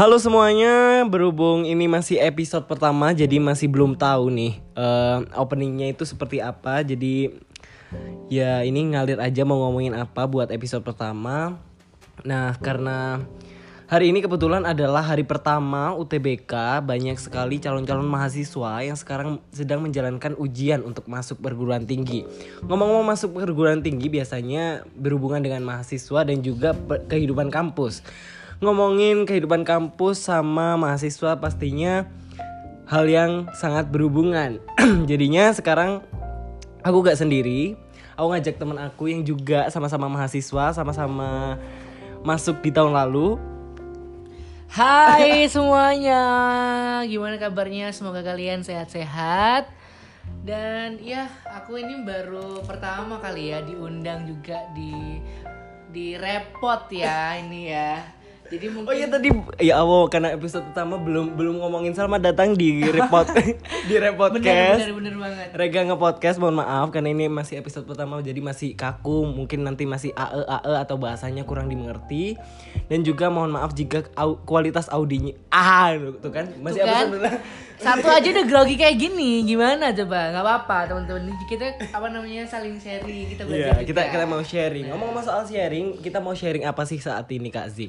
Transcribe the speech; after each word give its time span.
Halo 0.00 0.16
semuanya, 0.16 1.04
berhubung 1.04 1.68
ini 1.68 1.84
masih 1.84 2.24
episode 2.24 2.64
pertama, 2.64 3.12
jadi 3.12 3.36
masih 3.36 3.68
belum 3.68 4.00
tahu 4.00 4.32
nih 4.32 4.56
eh, 4.72 5.18
openingnya 5.36 5.92
itu 5.92 6.08
seperti 6.08 6.40
apa. 6.40 6.80
Jadi 6.80 7.36
ya 8.32 8.64
ini 8.64 8.96
ngalir 8.96 9.20
aja 9.20 9.44
mau 9.44 9.60
ngomongin 9.60 9.92
apa 9.92 10.24
buat 10.24 10.48
episode 10.56 10.80
pertama. 10.88 11.60
Nah 12.24 12.56
karena 12.64 13.20
hari 13.92 14.08
ini 14.08 14.24
kebetulan 14.24 14.64
adalah 14.64 15.04
hari 15.04 15.20
pertama 15.20 15.92
UTBK, 15.92 16.80
banyak 16.80 17.20
sekali 17.20 17.60
calon-calon 17.60 18.08
mahasiswa 18.08 18.80
yang 18.80 18.96
sekarang 18.96 19.36
sedang 19.52 19.84
menjalankan 19.84 20.32
ujian 20.40 20.80
untuk 20.80 21.12
masuk 21.12 21.44
perguruan 21.44 21.84
tinggi. 21.84 22.24
Ngomong-ngomong 22.64 23.04
masuk 23.04 23.36
perguruan 23.36 23.84
tinggi 23.84 24.08
biasanya 24.08 24.80
berhubungan 24.96 25.44
dengan 25.44 25.60
mahasiswa 25.60 26.24
dan 26.24 26.40
juga 26.40 26.72
kehidupan 26.88 27.52
kampus 27.52 28.00
ngomongin 28.60 29.24
kehidupan 29.24 29.64
kampus 29.64 30.28
sama 30.28 30.76
mahasiswa 30.76 31.40
pastinya 31.40 32.04
hal 32.84 33.08
yang 33.08 33.48
sangat 33.56 33.88
berhubungan. 33.88 34.60
Jadinya 35.10 35.48
sekarang 35.56 36.04
aku 36.84 37.00
gak 37.00 37.16
sendiri. 37.16 37.80
Aku 38.20 38.36
ngajak 38.36 38.60
teman 38.60 38.76
aku 38.76 39.08
yang 39.08 39.24
juga 39.24 39.72
sama-sama 39.72 40.12
mahasiswa, 40.12 40.76
sama-sama 40.76 41.56
masuk 42.20 42.60
di 42.60 42.68
tahun 42.68 42.92
lalu. 42.92 43.40
Hai 44.68 45.48
semuanya, 45.54 46.20
gimana 47.08 47.40
kabarnya? 47.40 47.96
Semoga 47.96 48.20
kalian 48.20 48.60
sehat-sehat. 48.60 49.72
Dan 50.44 51.00
ya, 51.00 51.32
aku 51.48 51.80
ini 51.80 52.04
baru 52.04 52.60
pertama 52.68 53.16
kali 53.24 53.56
ya 53.56 53.64
diundang 53.64 54.28
juga 54.28 54.68
di 54.76 55.16
di 55.88 56.12
repot 56.20 56.92
ya 56.92 57.40
ini 57.40 57.72
ya. 57.72 58.19
Jadi 58.50 58.66
mungkin 58.66 58.82
Oh 58.84 58.92
iya 58.92 59.06
tadi 59.06 59.30
ya 59.62 59.78
Allah 59.78 60.02
karena 60.06 60.28
episode 60.30 60.66
pertama 60.66 60.98
belum 60.98 61.32
belum 61.32 61.62
ngomongin 61.62 61.94
selamat 61.94 62.20
datang 62.24 62.52
di 62.52 62.82
repot 62.82 63.22
di 63.30 63.54
bener, 63.88 64.10
repodcast. 64.10 64.82
bener 64.82 64.92
bener 64.92 65.14
banget. 65.16 65.48
Rega 65.52 65.80
nge-podcast 65.84 66.36
mohon 66.36 66.58
maaf 66.58 66.90
karena 66.90 67.08
ini 67.08 67.26
masih 67.26 67.56
episode 67.56 67.86
pertama 67.86 68.18
jadi 68.18 68.38
masih 68.38 68.74
kaku 68.74 69.22
mungkin 69.24 69.62
nanti 69.62 69.86
masih 69.86 70.10
AE 70.12 70.42
AE 70.42 70.74
atau 70.76 70.98
bahasanya 70.98 71.42
kurang 71.42 71.70
dimengerti 71.70 72.34
dan 72.86 73.00
juga 73.00 73.30
mohon 73.30 73.50
maaf 73.50 73.70
jika 73.70 74.10
au- 74.14 74.42
kualitas 74.42 74.90
audinya 74.90 75.30
ah 75.48 75.94
tuh 76.18 76.28
kan 76.28 76.50
masih 76.58 76.82
Tuh 76.82 76.90
kan? 76.90 77.06
episode. 77.06 77.38
Satu 77.80 78.12
aja 78.12 78.28
udah 78.28 78.44
grogi 78.44 78.76
kayak 78.76 78.92
gini, 78.94 79.40
gimana 79.42 79.88
coba? 79.90 80.28
Nggak 80.28 80.44
apa-apa 80.44 80.78
teman-teman. 80.84 81.32
Kita 81.46 81.64
apa 81.88 82.12
namanya 82.12 82.44
saling 82.44 82.76
sharing, 82.76 83.24
kita 83.26 83.48
Iya, 83.48 83.72
belajar 83.72 83.74
kita 83.80 84.00
juga. 84.02 84.12
kita 84.12 84.24
mau 84.26 84.42
sharing. 84.42 84.86
Ngomong-ngomong 84.90 85.24
soal 85.24 85.42
sharing, 85.42 85.96
kita 85.96 86.18
mau 86.18 86.34
sharing 86.34 86.68
apa 86.68 86.84
sih 86.84 86.98
saat 86.98 87.24
ini 87.30 87.48
Kak 87.48 87.72
Z? 87.72 87.88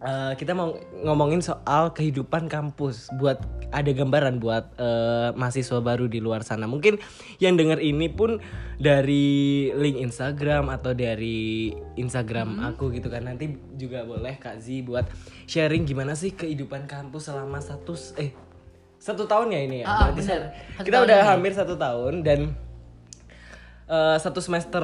Eh, 0.00 0.32
kita 0.34 0.56
mau 0.56 0.72
ngomongin 0.96 1.44
soal 1.44 1.92
kehidupan 1.92 2.48
kampus 2.48 3.12
buat 3.14 3.36
ada 3.68 3.92
gambaran 3.92 4.40
buat 4.40 4.72
eh, 4.74 5.28
mahasiswa 5.36 5.76
baru 5.78 6.08
di 6.08 6.18
luar 6.18 6.40
sana. 6.40 6.64
Mungkin 6.64 6.96
yang 7.36 7.60
denger 7.60 7.76
ini 7.78 8.08
pun 8.08 8.40
dari 8.76 9.28
link 9.70 10.00
Instagram 10.00 10.72
atau 10.72 10.96
dari 10.96 11.68
Instagram 11.94 12.64
aku 12.64 12.88
gitu 12.90 13.12
kan. 13.12 13.28
Nanti 13.28 13.52
juga 13.76 14.00
boleh 14.02 14.40
Kak 14.40 14.56
Z 14.58 14.72
buat 14.82 15.04
sharing 15.44 15.84
gimana 15.84 16.16
sih 16.16 16.32
kehidupan 16.32 16.88
kampus 16.88 17.28
selama 17.28 17.60
satu 17.60 17.92
eh 18.16 18.32
satu 18.96 19.28
tahun 19.28 19.52
ya 19.52 19.60
ini 19.60 19.76
ya. 19.80 19.86
Berarti 19.86 20.16
bener. 20.16 20.40
sa- 20.40 20.48
Satu 20.74 20.84
kita 20.88 20.96
udah 20.98 21.18
ini. 21.18 21.28
hampir 21.28 21.52
satu 21.52 21.74
tahun 21.76 22.14
dan 22.24 22.40
eh, 23.90 24.16
satu 24.22 24.38
semester 24.38 24.82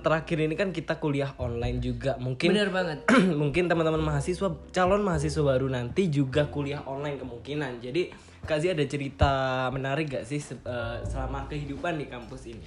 terakhir 0.00 0.40
ini 0.40 0.56
kan 0.56 0.72
kita 0.72 0.96
kuliah 0.96 1.36
online 1.36 1.78
juga 1.84 2.16
mungkin 2.16 2.56
Bener 2.56 2.72
banget. 2.72 3.04
mungkin 3.40 3.68
teman-teman 3.68 4.00
mahasiswa 4.00 4.48
calon 4.72 5.04
mahasiswa 5.04 5.42
baru 5.44 5.68
nanti 5.68 6.08
juga 6.08 6.48
kuliah 6.48 6.80
online 6.88 7.20
kemungkinan 7.20 7.84
jadi 7.84 8.08
Kazi 8.46 8.70
ada 8.70 8.86
cerita 8.86 9.66
menarik 9.74 10.06
gak 10.06 10.24
sih 10.24 10.38
eh, 10.38 10.96
selama 11.02 11.50
kehidupan 11.50 11.98
di 11.98 12.06
kampus 12.06 12.46
ini 12.46 12.62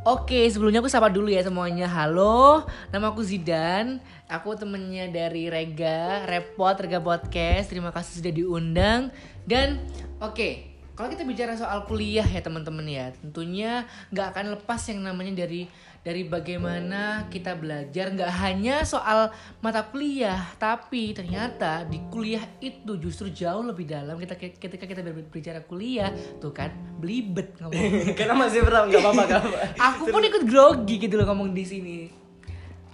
Oke, 0.00 0.48
sebelumnya 0.48 0.80
aku 0.80 0.88
sapa 0.88 1.12
dulu 1.12 1.28
ya 1.28 1.44
semuanya. 1.44 1.84
Halo, 1.84 2.64
nama 2.88 3.12
aku 3.12 3.20
Zidan. 3.20 4.00
Aku 4.32 4.56
temennya 4.56 5.12
dari 5.12 5.52
Rega, 5.52 6.24
Repot, 6.24 6.72
Rega 6.72 7.04
Podcast. 7.04 7.68
Terima 7.68 7.92
kasih 7.92 8.24
sudah 8.24 8.32
diundang. 8.32 9.12
Dan 9.44 9.76
oke, 10.16 10.69
kalau 11.00 11.08
kita 11.16 11.24
bicara 11.24 11.56
soal 11.56 11.88
kuliah 11.88 12.28
ya 12.28 12.44
teman-teman 12.44 12.84
ya, 12.84 13.08
tentunya 13.24 13.88
nggak 14.12 14.36
akan 14.36 14.46
lepas 14.52 14.84
yang 14.92 15.00
namanya 15.00 15.48
dari 15.48 15.64
dari 16.04 16.28
bagaimana 16.28 17.24
kita 17.32 17.56
belajar 17.56 18.12
nggak 18.12 18.28
hanya 18.44 18.84
soal 18.84 19.32
mata 19.64 19.88
kuliah, 19.88 20.36
tapi 20.60 21.16
ternyata 21.16 21.88
di 21.88 22.04
kuliah 22.12 22.44
itu 22.60 23.00
justru 23.00 23.32
jauh 23.32 23.64
lebih 23.64 23.88
dalam 23.88 24.20
kita 24.20 24.36
ketika 24.36 24.84
kita 24.84 25.00
berbicara 25.00 25.64
kuliah, 25.64 26.12
tuh 26.36 26.52
kan 26.52 26.68
belibet 27.00 27.56
ngomong. 27.64 28.12
karena 28.20 28.36
masih 28.36 28.60
pertama 28.60 28.92
nggak 28.92 29.00
apa-apa 29.00 29.22
apa 29.24 29.58
Aku 29.96 30.04
pun 30.12 30.20
ikut 30.20 30.44
grogi 30.44 31.00
gitu 31.00 31.16
loh 31.16 31.32
ngomong 31.32 31.56
di 31.56 31.64
sini. 31.64 31.98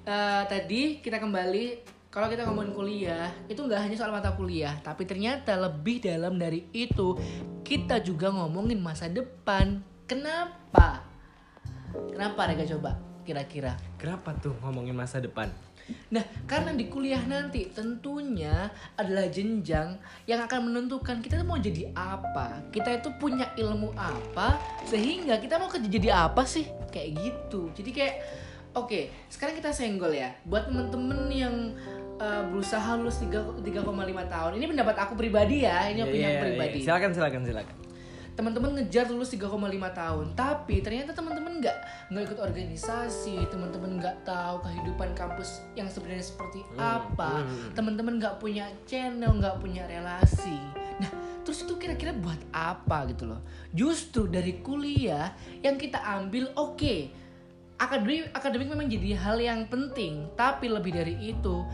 Eh, 0.07 0.43
tadi 0.47 1.03
kita 1.03 1.19
kembali 1.19 1.96
kalau 2.17 2.33
kita 2.33 2.49
ngomongin 2.49 2.73
kuliah 2.73 3.29
itu 3.45 3.61
nggak 3.61 3.77
hanya 3.77 3.97
soal 4.01 4.09
mata 4.09 4.33
kuliah, 4.33 4.73
tapi 4.81 5.05
ternyata 5.05 5.53
lebih 5.53 6.01
dalam 6.01 6.41
dari 6.41 6.65
itu 6.73 7.13
kita 7.61 8.01
juga 8.01 8.33
ngomongin 8.33 8.81
masa 8.81 9.05
depan. 9.05 9.85
Kenapa? 10.09 11.05
Kenapa 12.09 12.49
Rega 12.49 12.65
coba 12.65 12.97
kira-kira? 13.27 13.77
kenapa 13.99 14.33
tuh 14.39 14.55
ngomongin 14.63 14.95
masa 14.95 15.19
depan 15.19 15.51
Nah, 16.11 16.25
karena 16.51 16.75
di 16.75 16.91
kuliah 16.91 17.23
nanti 17.31 17.71
tentunya 17.71 18.75
adalah 18.99 19.31
jenjang 19.31 19.95
yang 20.27 20.43
akan 20.43 20.67
menentukan 20.67 21.23
kita 21.23 21.39
tuh 21.39 21.47
mau 21.47 21.63
jadi 21.63 21.95
apa. 21.95 22.59
Kita 22.75 22.91
itu 22.91 23.15
punya 23.23 23.55
ilmu 23.55 23.95
apa 23.95 24.59
sehingga 24.83 25.39
kita 25.39 25.63
mau 25.63 25.71
kerja 25.71 25.87
jadi 25.87 26.11
apa 26.27 26.43
sih? 26.43 26.67
Kayak 26.91 27.11
gitu. 27.23 27.71
Jadi 27.71 27.91
kayak 27.95 28.15
oke, 28.75 29.31
sekarang 29.31 29.55
kita 29.63 29.71
senggol 29.71 30.11
ya. 30.11 30.35
Buat 30.43 30.75
temen-temen 30.75 31.31
yang 31.31 31.55
uh, 32.19 32.43
berusaha 32.51 32.97
lulus 32.99 33.21
3 33.23 33.63
3,5 33.63 33.87
tahun. 34.29 34.51
Ini 34.57 34.67
pendapat 34.71 34.97
aku 35.07 35.13
pribadi 35.17 35.65
ya, 35.65 35.89
ini 35.89 36.05
opini 36.05 36.23
Iya, 36.23 36.29
aku 36.29 36.37
iya, 36.37 36.45
pribadi 36.45 36.79
iya. 36.81 36.87
silakan 36.87 37.11
silakan 37.15 37.43
silakan 37.45 37.77
teman-teman 38.37 38.77
ngejar 38.77 39.09
lulus 39.09 39.33
3,5 39.33 39.57
tahun 39.97 40.27
tapi 40.37 40.85
ternyata 40.85 41.17
teman-teman 41.17 41.57
nggak 41.57 41.77
nggak 42.13 42.23
ikut 42.29 42.39
organisasi 42.45 43.49
teman-teman 43.49 43.97
nggak 43.97 44.29
tahu 44.29 44.61
kehidupan 44.61 45.17
kampus 45.17 45.65
yang 45.73 45.89
sebenarnya 45.89 46.29
seperti 46.29 46.61
apa 46.77 47.41
hmm. 47.43 47.73
teman-teman 47.73 48.21
nggak 48.21 48.37
punya 48.37 48.69
channel 48.85 49.33
nggak 49.41 49.57
punya 49.57 49.89
relasi 49.89 50.61
nah 51.01 51.09
terus 51.49 51.65
itu 51.65 51.81
kira-kira 51.81 52.13
buat 52.13 52.39
apa 52.53 53.09
gitu 53.09 53.25
loh 53.25 53.41
justru 53.73 54.29
dari 54.29 54.61
kuliah 54.61 55.33
yang 55.65 55.81
kita 55.81 55.97
ambil 56.05 56.53
oke 56.61 57.09
akademik 57.81 58.29
akademik 58.37 58.69
memang 58.69 58.89
jadi 58.93 59.17
hal 59.17 59.41
yang 59.41 59.65
penting 59.65 60.29
tapi 60.37 60.69
lebih 60.69 60.93
dari 60.93 61.17
itu 61.33 61.65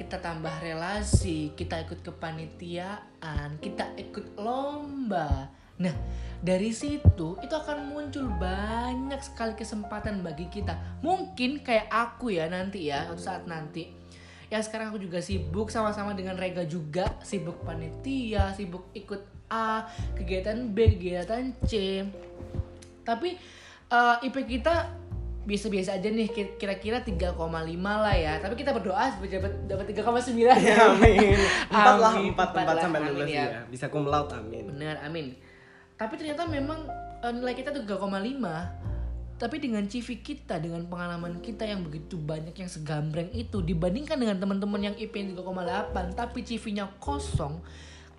kita 0.00 0.16
tambah 0.16 0.64
relasi, 0.64 1.52
kita 1.52 1.84
ikut 1.84 2.00
kepanitiaan, 2.00 3.60
kita 3.60 3.92
ikut 4.00 4.40
lomba. 4.40 5.52
Nah, 5.76 5.92
dari 6.40 6.72
situ 6.72 7.36
itu 7.44 7.52
akan 7.52 7.92
muncul 7.92 8.24
banyak 8.40 9.20
sekali 9.20 9.52
kesempatan 9.52 10.24
bagi 10.24 10.48
kita. 10.48 10.72
Mungkin 11.04 11.60
kayak 11.60 11.92
aku 11.92 12.32
ya 12.32 12.48
nanti 12.48 12.88
ya, 12.88 13.12
saat 13.20 13.44
nanti. 13.44 13.92
Ya 14.48 14.64
sekarang 14.64 14.96
aku 14.96 15.04
juga 15.04 15.20
sibuk 15.20 15.68
sama-sama 15.68 16.16
dengan 16.16 16.40
Rega 16.40 16.64
juga, 16.64 17.20
sibuk 17.20 17.60
panitia, 17.60 18.56
sibuk 18.56 18.88
ikut 18.96 19.20
A, 19.52 19.84
kegiatan 20.16 20.64
B, 20.72 20.96
kegiatan 20.96 21.52
C. 21.68 22.02
Tapi 23.04 23.36
eh, 23.92 24.16
IP 24.24 24.48
kita 24.48 24.99
biasa-biasa 25.40 25.96
aja 25.96 26.08
nih 26.12 26.28
ki- 26.28 26.54
kira-kira 26.60 27.00
3,5 27.00 27.36
lah 27.80 28.14
ya. 28.14 28.36
Tapi 28.38 28.54
kita 28.56 28.76
berdoa 28.76 29.08
dapat 29.16 29.52
dapat 29.64 29.84
3,9 29.92 30.36
ya, 30.60 30.76
amin. 30.92 31.38
Empat 31.72 31.96
lah 31.96 32.12
empat 32.20 32.48
empat 32.52 32.76
sampai 32.80 33.00
lulus 33.08 33.28
ya. 33.28 33.44
ya 33.48 33.60
bisa 33.68 33.88
cum 33.88 34.04
laude 34.08 34.36
amin. 34.36 34.68
Bener 34.68 35.00
amin. 35.00 35.32
Tapi 35.96 36.16
ternyata 36.16 36.44
memang 36.48 36.84
eh, 37.24 37.32
nilai 37.32 37.54
kita 37.56 37.72
tuh 37.72 37.84
3,5 37.84 38.90
tapi 39.40 39.56
dengan 39.56 39.88
CV 39.88 40.20
kita 40.20 40.60
dengan 40.60 40.84
pengalaman 40.84 41.40
kita 41.40 41.64
yang 41.64 41.80
begitu 41.80 42.20
banyak 42.20 42.52
yang 42.52 42.68
segambreng 42.68 43.32
itu 43.32 43.64
dibandingkan 43.64 44.20
dengan 44.20 44.36
teman-teman 44.36 44.92
yang 44.92 44.96
IP 45.00 45.32
3,8 45.32 45.96
tapi 46.12 46.44
CV-nya 46.44 46.84
kosong 47.00 47.56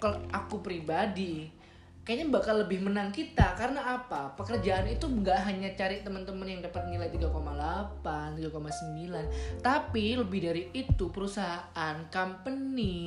kalau 0.01 0.17
aku 0.33 0.65
pribadi 0.65 1.53
kayaknya 2.01 2.33
bakal 2.33 2.57
lebih 2.57 2.81
menang 2.81 3.13
kita. 3.13 3.53
Karena 3.53 4.01
apa? 4.01 4.33
Pekerjaan 4.33 4.89
itu 4.89 5.06
nggak 5.06 5.39
hanya 5.45 5.69
cari 5.77 6.01
teman-teman 6.01 6.48
yang 6.50 6.62
dapat 6.65 6.89
nilai 6.89 7.09
3,8 7.13 8.42
3,9 8.42 9.62
tapi 9.62 10.18
lebih 10.18 10.39
dari 10.42 10.63
itu 10.74 11.13
perusahaan 11.13 11.95
company 12.09 13.06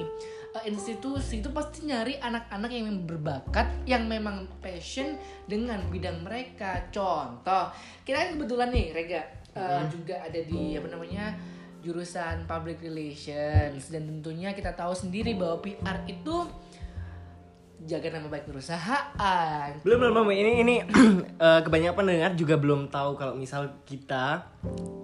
eh, 0.54 0.64
institusi 0.70 1.42
itu 1.42 1.50
pasti 1.50 1.90
nyari 1.90 2.20
anak-anak 2.22 2.70
yang 2.70 2.86
berbakat 3.02 3.66
yang 3.88 4.06
memang 4.06 4.46
passion 4.62 5.18
dengan 5.50 5.82
bidang 5.90 6.22
mereka. 6.22 6.86
Contoh 6.94 7.74
kita 8.06 8.38
kebetulan 8.38 8.70
nih 8.70 8.86
Rega 8.94 9.22
eh, 9.58 9.82
juga 9.90 10.22
ada 10.22 10.40
di 10.40 10.78
apa 10.78 10.88
namanya 10.92 11.34
jurusan 11.84 12.48
public 12.48 12.80
relations. 12.80 13.92
Dan 13.92 14.08
tentunya 14.08 14.56
kita 14.56 14.72
tahu 14.72 14.96
sendiri 14.96 15.36
bahwa 15.36 15.60
PR 15.60 16.00
itu 16.08 16.48
jaga 17.84 18.16
nama 18.16 18.32
baik 18.32 18.48
perusahaan. 18.48 19.68
Belum 19.84 20.00
belum 20.00 20.12
belum. 20.16 20.28
ini 20.32 20.52
ini 20.64 20.74
eh, 21.44 21.60
kebanyakan 21.60 21.96
pendengar 22.00 22.32
juga 22.32 22.56
belum 22.56 22.88
tahu 22.88 23.20
kalau 23.20 23.36
misal 23.36 23.76
kita 23.84 24.48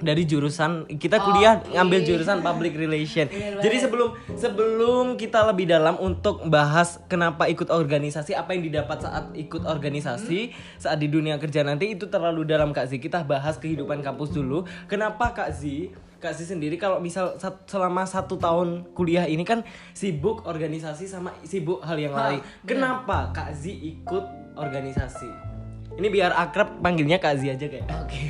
dari 0.01 0.25
jurusan 0.25 0.89
kita 0.97 1.21
kuliah 1.21 1.61
Oke. 1.61 1.77
ngambil 1.77 2.01
jurusan 2.09 2.41
public 2.41 2.73
relation. 2.81 3.29
Bener 3.29 3.61
Jadi 3.61 3.77
sebelum 3.85 4.17
sebelum 4.33 5.05
kita 5.21 5.45
lebih 5.53 5.69
dalam 5.69 6.01
untuk 6.01 6.41
bahas 6.49 6.97
kenapa 7.05 7.45
ikut 7.53 7.69
organisasi, 7.69 8.33
apa 8.33 8.57
yang 8.57 8.65
didapat 8.65 9.05
saat 9.05 9.29
ikut 9.37 9.69
organisasi, 9.69 10.57
saat 10.81 10.97
di 10.97 11.13
dunia 11.13 11.37
kerja 11.37 11.61
nanti 11.61 11.93
itu 11.93 12.09
terlalu 12.09 12.49
dalam 12.49 12.73
Kak 12.73 12.89
Zi. 12.89 12.97
Kita 12.97 13.21
bahas 13.29 13.61
kehidupan 13.61 14.01
kampus 14.01 14.33
dulu. 14.33 14.65
Kenapa 14.89 15.37
Kak 15.37 15.53
Zi? 15.53 15.93
Kak 16.21 16.37
Zi 16.37 16.45
sendiri 16.47 16.77
kalau 16.77 17.01
misal 17.01 17.41
sat- 17.41 17.65
selama 17.65 18.05
satu 18.05 18.37
tahun 18.37 18.93
kuliah 18.93 19.25
ini 19.25 19.41
kan 19.41 19.65
sibuk 19.91 20.45
organisasi 20.45 21.09
sama 21.09 21.33
sibuk 21.43 21.81
hal 21.81 21.97
yang 21.97 22.13
lain. 22.13 22.45
Kenapa 22.63 23.33
Kak 23.33 23.57
Zi 23.57 23.73
ikut 23.73 24.25
organisasi? 24.55 25.49
Ini 25.91 26.07
biar 26.07 26.31
akrab 26.31 26.79
panggilnya 26.79 27.17
Kak 27.17 27.41
Zi 27.41 27.51
aja 27.51 27.67
kayak. 27.67 27.89
Oke. 27.89 28.21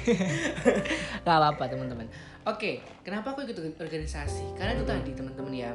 Gak 1.27 1.35
apa-apa 1.35 1.67
teman-teman. 1.67 2.07
Oke, 2.49 2.81
kenapa 3.05 3.35
aku 3.35 3.45
ikut 3.45 3.59
organisasi? 3.77 4.57
Karena 4.57 4.73
itu 4.73 4.87
tadi 4.87 5.11
teman-teman 5.13 5.53
ya. 5.53 5.71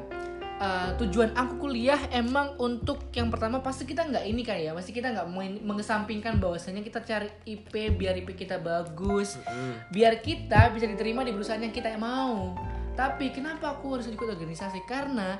Eh, 0.60 0.90
tujuan 1.00 1.36
aku 1.36 1.68
kuliah 1.68 1.98
emang 2.12 2.56
untuk 2.60 3.10
yang 3.12 3.28
pertama 3.28 3.60
pasti 3.60 3.84
kita 3.84 4.06
nggak 4.08 4.24
ini 4.24 4.42
kan 4.42 4.56
ya, 4.56 4.72
pasti 4.72 4.92
kita 4.96 5.12
nggak 5.12 5.28
mengesampingkan 5.64 6.40
bahwasanya 6.40 6.80
kita 6.80 7.04
cari 7.04 7.28
IP 7.44 7.96
biar 7.96 8.16
IP 8.20 8.36
kita 8.36 8.60
bagus, 8.60 9.36
biar 9.92 10.20
kita 10.24 10.72
bisa 10.72 10.88
diterima 10.88 11.22
di 11.22 11.32
perusahaan 11.32 11.60
yang 11.60 11.74
kita 11.74 11.94
mau. 12.00 12.56
Tapi 12.96 13.28
kenapa 13.28 13.76
aku 13.76 14.00
harus 14.00 14.08
ikut 14.08 14.24
organisasi? 14.24 14.80
Karena 14.88 15.36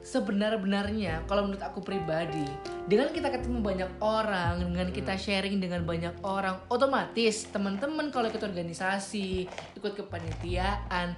sebenar-benarnya 0.00 1.28
kalau 1.28 1.44
menurut 1.44 1.60
aku 1.60 1.84
pribadi 1.84 2.48
dengan 2.88 3.12
kita 3.12 3.28
ketemu 3.28 3.60
banyak 3.60 3.90
orang 4.00 4.56
dengan 4.72 4.88
kita 4.88 5.12
sharing 5.20 5.60
dengan 5.60 5.84
banyak 5.84 6.24
orang 6.24 6.56
otomatis 6.72 7.44
teman-teman 7.52 8.08
kalau 8.08 8.32
ikut 8.32 8.40
organisasi 8.40 9.44
ikut 9.76 9.92
kepanitiaan 10.00 11.12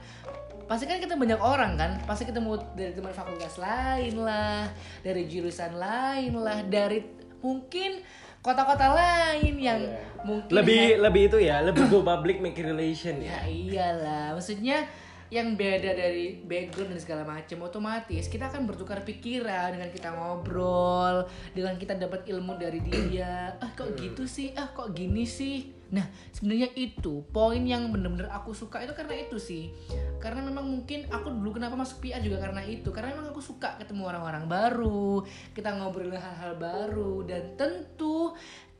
pasti 0.72 0.88
kan 0.88 0.96
kita 0.96 1.20
banyak 1.20 1.36
orang 1.36 1.76
kan? 1.76 2.00
Pasti 2.08 2.24
ketemu 2.24 2.56
dari 2.72 2.96
teman 2.96 3.12
fakultas 3.12 3.60
lain 3.60 4.16
lah 4.16 4.72
dari 5.04 5.28
jurusan 5.28 5.76
lain 5.76 6.32
lah 6.40 6.64
dari 6.64 7.04
mungkin 7.44 8.00
kota-kota 8.40 8.96
lain 8.96 9.60
yang 9.60 9.84
mungkin 10.24 10.48
Lebih 10.48 10.96
lebih 11.04 11.28
itu 11.28 11.38
ya, 11.44 11.60
lebih 11.60 11.92
go 11.92 12.00
public 12.00 12.40
make 12.40 12.56
relation 12.56 13.20
ya. 13.20 13.44
Ya 13.44 13.52
iyalah, 13.52 14.24
maksudnya 14.32 14.88
yang 15.28 15.60
beda 15.60 15.92
dari 15.92 16.40
background 16.40 16.96
dan 16.96 17.00
segala 17.00 17.22
macam 17.28 17.68
otomatis 17.68 18.28
kita 18.32 18.48
akan 18.48 18.64
bertukar 18.64 19.00
pikiran 19.04 19.76
dengan 19.76 19.88
kita 19.92 20.08
ngobrol 20.12 21.28
dengan 21.52 21.76
kita 21.76 22.00
dapat 22.00 22.24
ilmu 22.32 22.56
dari 22.56 22.80
dia. 22.80 23.60
Ah 23.60 23.76
kok 23.76 23.92
gitu 24.00 24.24
sih? 24.24 24.56
Ah 24.56 24.72
kok 24.72 24.96
gini 24.96 25.28
sih 25.28 25.81
nah 25.92 26.08
sebenarnya 26.32 26.72
itu 26.72 27.20
poin 27.36 27.60
yang 27.60 27.92
bener-bener 27.92 28.32
aku 28.32 28.56
suka 28.56 28.80
itu 28.80 28.96
karena 28.96 29.14
itu 29.20 29.36
sih. 29.36 29.70
Karena 30.18 30.40
memang 30.40 30.64
mungkin 30.64 31.04
aku 31.12 31.28
dulu 31.28 31.60
kenapa 31.60 31.76
masuk 31.76 32.00
PR 32.00 32.24
juga 32.24 32.40
karena 32.40 32.64
itu. 32.64 32.88
Karena 32.88 33.12
memang 33.12 33.36
aku 33.36 33.44
suka 33.44 33.76
ketemu 33.76 34.08
orang-orang 34.08 34.48
baru 34.48 35.22
kita 35.52 35.76
ngobrolin 35.76 36.16
hal-hal 36.16 36.56
baru 36.56 37.28
dan 37.28 37.54
tentu 37.60 38.32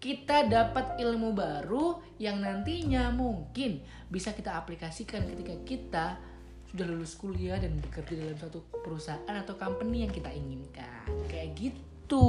kita 0.02 0.50
dapat 0.50 0.98
ilmu 0.98 1.30
baru 1.30 2.02
yang 2.18 2.42
nantinya 2.42 3.14
mungkin 3.14 3.78
bisa 4.10 4.34
kita 4.34 4.58
aplikasikan 4.58 5.22
ketika 5.30 5.54
kita 5.62 6.06
sudah 6.72 6.86
lulus 6.88 7.14
kuliah 7.14 7.60
dan 7.60 7.78
bekerja 7.78 8.16
dalam 8.16 8.34
suatu 8.34 8.64
perusahaan 8.82 9.36
atau 9.36 9.54
company 9.54 10.02
yang 10.02 10.10
kita 10.10 10.32
inginkan. 10.32 11.06
Kayak 11.28 11.54
gitu. 11.54 12.26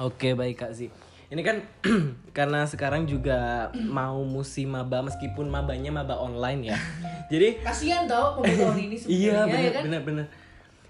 Oke, 0.00 0.32
baik 0.32 0.56
Kak 0.62 0.72
Zi. 0.72 0.88
Ini 1.26 1.42
kan 1.42 1.56
karena 2.36 2.62
sekarang 2.64 3.04
juga 3.04 3.68
mau 3.74 4.22
musim 4.22 4.70
maba 4.70 5.02
meskipun 5.02 5.46
mabanya 5.46 5.90
maba 5.90 6.14
online 6.16 6.70
ya. 6.70 6.78
Jadi 7.32 7.58
kasihan 7.60 8.06
tau 8.06 8.38
tahun 8.38 8.78
ini 8.80 8.96
iya 9.10 9.42
sebenarnya 9.42 9.50
benar 9.50 9.60
ya 9.60 9.70
kan. 9.74 10.26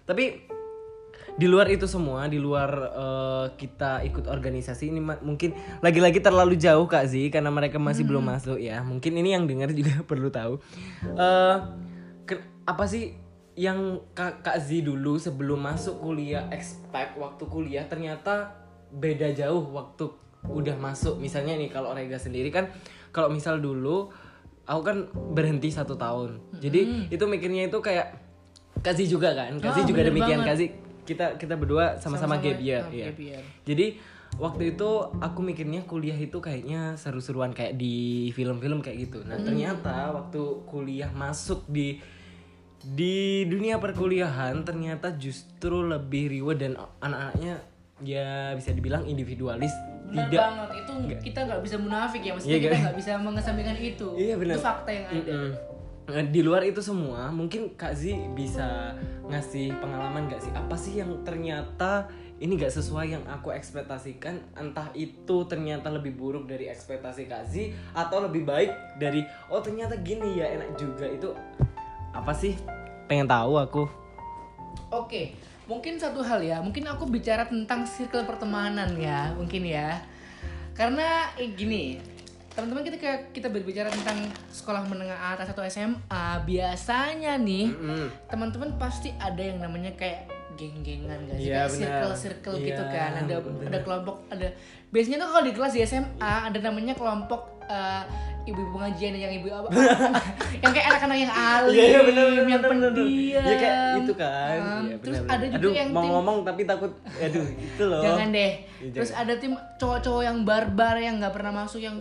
Tapi 0.04 0.24
di 1.36 1.44
luar 1.44 1.68
itu 1.68 1.84
semua, 1.84 2.24
di 2.26 2.36
luar 2.36 2.70
eh, 2.96 3.46
kita 3.56 4.00
ikut 4.04 4.24
organisasi 4.24 4.88
ini 4.88 5.00
mungkin 5.00 5.52
lagi-lagi 5.80 6.20
terlalu 6.20 6.56
jauh 6.56 6.84
Kak 6.84 7.04
Zi 7.06 7.28
karena 7.28 7.48
mereka 7.48 7.76
masih 7.76 8.04
belum 8.04 8.24
Hmm. 8.24 8.32
masuk 8.36 8.56
ya. 8.56 8.80
Mungkin 8.80 9.12
ini 9.14 9.32
yang 9.32 9.44
dengar 9.44 9.72
juga 9.72 10.00
perlu 10.10 10.28
tahu. 10.28 10.60
Eh 11.02 11.56
ke- 12.24 12.44
apa 12.64 12.84
sih 12.84 13.16
yang 13.56 14.04
Kak, 14.12 14.44
Kak 14.44 14.60
Zi 14.60 14.80
dulu 14.80 15.16
sebelum 15.16 15.60
masuk 15.60 15.96
kuliah 15.98 16.44
expect 16.48 17.16
waktu 17.16 17.44
kuliah 17.46 17.84
ternyata 17.84 18.52
beda 18.88 19.32
jauh 19.32 19.72
waktu 19.72 20.08
udah 20.50 20.76
masuk. 20.78 21.18
Misalnya 21.18 21.54
nih 21.56 21.70
kalau 21.70 21.92
Rega 21.92 22.18
sendiri 22.18 22.50
kan 22.50 22.70
kalau 23.10 23.32
misal 23.32 23.58
dulu 23.58 24.10
aku 24.66 24.80
kan 24.82 24.96
berhenti 25.32 25.70
satu 25.70 25.94
tahun. 25.94 26.58
Jadi 26.58 27.10
itu 27.10 27.24
mikirnya 27.24 27.70
itu 27.70 27.78
kayak 27.78 28.18
kasih 28.82 29.06
juga 29.08 29.32
kan, 29.32 29.56
kasih 29.56 29.82
Ah, 29.82 29.88
juga 29.88 30.02
demikian 30.04 30.42
banget. 30.44 30.50
kasih 30.52 30.68
kita 31.06 31.26
kita 31.38 31.54
berdua 31.56 31.96
sama-sama 32.02 32.36
gap 32.42 32.58
year, 32.60 32.82
oh, 32.82 32.92
iya. 32.92 33.08
gap 33.08 33.18
year. 33.22 33.42
Jadi 33.64 33.86
waktu 34.36 34.76
itu 34.76 34.90
aku 35.22 35.40
mikirnya 35.40 35.86
kuliah 35.86 36.18
itu 36.18 36.42
kayaknya 36.42 36.98
seru-seruan 36.98 37.54
kayak 37.56 37.78
di 37.78 38.28
film-film 38.36 38.82
kayak 38.84 39.08
gitu. 39.08 39.24
Nah 39.24 39.38
ternyata 39.40 40.12
waktu 40.12 40.66
kuliah 40.68 41.08
masuk 41.14 41.64
di 41.70 42.02
di 42.86 43.42
dunia 43.48 43.80
perkuliahan 43.80 44.62
ternyata 44.62 45.14
justru 45.16 45.82
lebih 45.82 46.30
reward 46.30 46.58
dan 46.60 46.72
anak-anaknya 47.00 47.64
ya 48.04 48.52
bisa 48.52 48.76
dibilang 48.76 49.08
individualis 49.08 49.72
Benar 50.08 50.26
tidak. 50.26 50.40
banget. 50.40 50.68
Itu 50.78 50.92
kita 51.22 51.38
nggak 51.44 51.60
bisa 51.62 51.76
munafik 51.76 52.22
ya 52.22 52.32
maksudnya 52.32 52.54
Iya, 52.54 52.64
kita 52.64 52.76
nggak? 52.82 52.96
bisa 52.96 53.12
mengesampingkan 53.18 53.76
itu. 53.76 54.08
Iya, 54.14 54.34
benar. 54.38 54.54
itu 54.56 54.62
fakta 54.62 54.90
yang 54.90 55.06
ada. 55.06 55.32
Mm-mm. 55.34 55.50
Nah, 56.06 56.22
di 56.22 56.38
luar 56.38 56.62
itu 56.62 56.78
semua 56.78 57.34
mungkin 57.34 57.74
Kak 57.74 57.90
Zi 57.92 58.14
bisa 58.30 58.94
ngasih 59.26 59.74
pengalaman 59.82 60.30
gak 60.30 60.38
sih? 60.38 60.54
Apa 60.54 60.78
sih 60.78 61.02
yang 61.02 61.10
ternyata 61.26 62.06
ini 62.38 62.54
gak 62.54 62.70
sesuai 62.70 63.10
yang 63.10 63.26
aku 63.26 63.50
ekspektasikan? 63.50 64.38
Entah 64.54 64.86
itu 64.94 65.42
ternyata 65.50 65.90
lebih 65.90 66.14
buruk 66.14 66.46
dari 66.46 66.70
ekspektasi 66.70 67.26
Kak 67.26 67.50
Zi 67.50 67.74
atau 67.90 68.22
lebih 68.22 68.46
baik 68.46 68.70
dari 69.02 69.26
oh 69.50 69.58
ternyata 69.58 69.98
gini 69.98 70.38
ya 70.38 70.46
enak 70.54 70.78
juga. 70.78 71.10
Itu 71.10 71.34
apa 72.14 72.30
sih? 72.30 72.54
Pengen 73.10 73.26
tahu 73.26 73.58
aku. 73.58 73.82
Oke, 74.94 75.34
mungkin 75.66 75.94
satu 75.96 76.22
hal 76.22 76.40
ya, 76.40 76.58
mungkin 76.58 76.82
aku 76.84 77.06
bicara 77.06 77.44
tentang 77.44 77.82
circle 77.84 78.22
pertemanan 78.22 78.94
ya, 78.96 79.30
mungkin 79.32 79.62
ya. 79.62 79.98
Karena 80.72 81.26
eh, 81.34 81.50
gini, 81.50 81.98
teman-teman 82.52 82.84
kita 82.84 82.96
kita 83.30 83.48
berbicara 83.48 83.88
tentang 83.88 84.16
sekolah 84.48 84.84
menengah 84.84 85.16
atas 85.32 85.50
atau 85.50 85.64
SMA, 85.64 86.26
biasanya 86.42 87.36
nih 87.36 87.68
Mm-mm. 87.68 88.06
teman-teman 88.26 88.76
pasti 88.76 89.10
ada 89.16 89.38
yang 89.38 89.58
namanya 89.58 89.92
kayak 89.92 90.24
geng-gengan 90.54 91.20
gak 91.26 91.36
sih? 91.36 91.48
Iya, 91.48 91.52
Kayak 91.52 91.68
benar. 91.68 91.76
circle-circle 91.76 92.56
gitu 92.62 92.82
Iya, 92.82 92.94
kan. 92.94 93.10
Ada 93.20 93.36
benar. 93.40 93.64
ada 93.66 93.78
kelompok 93.82 94.16
ada 94.30 94.48
biasanya 94.90 95.16
tuh 95.22 95.28
kalau 95.28 95.44
di 95.44 95.52
kelas 95.52 95.72
di 95.74 95.80
SMA 95.82 96.32
ada 96.46 96.58
namanya 96.62 96.94
kelompok 96.94 97.64
eh, 97.66 98.02
ibu-ibu 98.46 98.78
pengajian 98.78 99.18
yang 99.18 99.32
ibu 99.34 99.50
apa 99.50 99.68
yang 100.62 100.70
kayak 100.70 100.86
anak-anak 100.94 101.18
yang 101.18 101.32
alim 101.34 101.74
Iya, 101.74 101.82
iya, 101.82 102.00
benar, 102.06 102.24
benar, 102.30 102.46
yang 102.46 102.62
benar. 102.62 102.70
pendiam. 102.70 103.06
Iya, 103.10 103.40
kayak 103.58 103.78
itu 103.98 104.12
kan. 104.14 104.58
Um, 104.62 104.82
Iya, 104.86 104.96
terus 105.02 105.18
benar, 105.18 105.34
ada 105.34 105.44
juga 105.50 105.58
Aduh, 105.58 105.72
yang 105.74 105.88
mau 105.90 106.02
tim 106.02 106.10
ngomong 106.14 106.36
tapi 106.46 106.62
takut 106.62 106.92
aduh 107.18 107.46
itu 107.50 107.82
loh. 107.82 108.02
Jangan 108.06 108.28
deh. 108.30 108.52
Iya, 108.62 108.90
terus 108.94 109.10
ada 109.10 109.32
tim 109.34 109.52
cowok-cowok 109.82 110.22
yang 110.22 110.38
barbar 110.46 110.94
yang 111.02 111.14
nggak 111.18 111.34
pernah 111.34 111.52
masuk 111.66 111.80
yang 111.82 111.96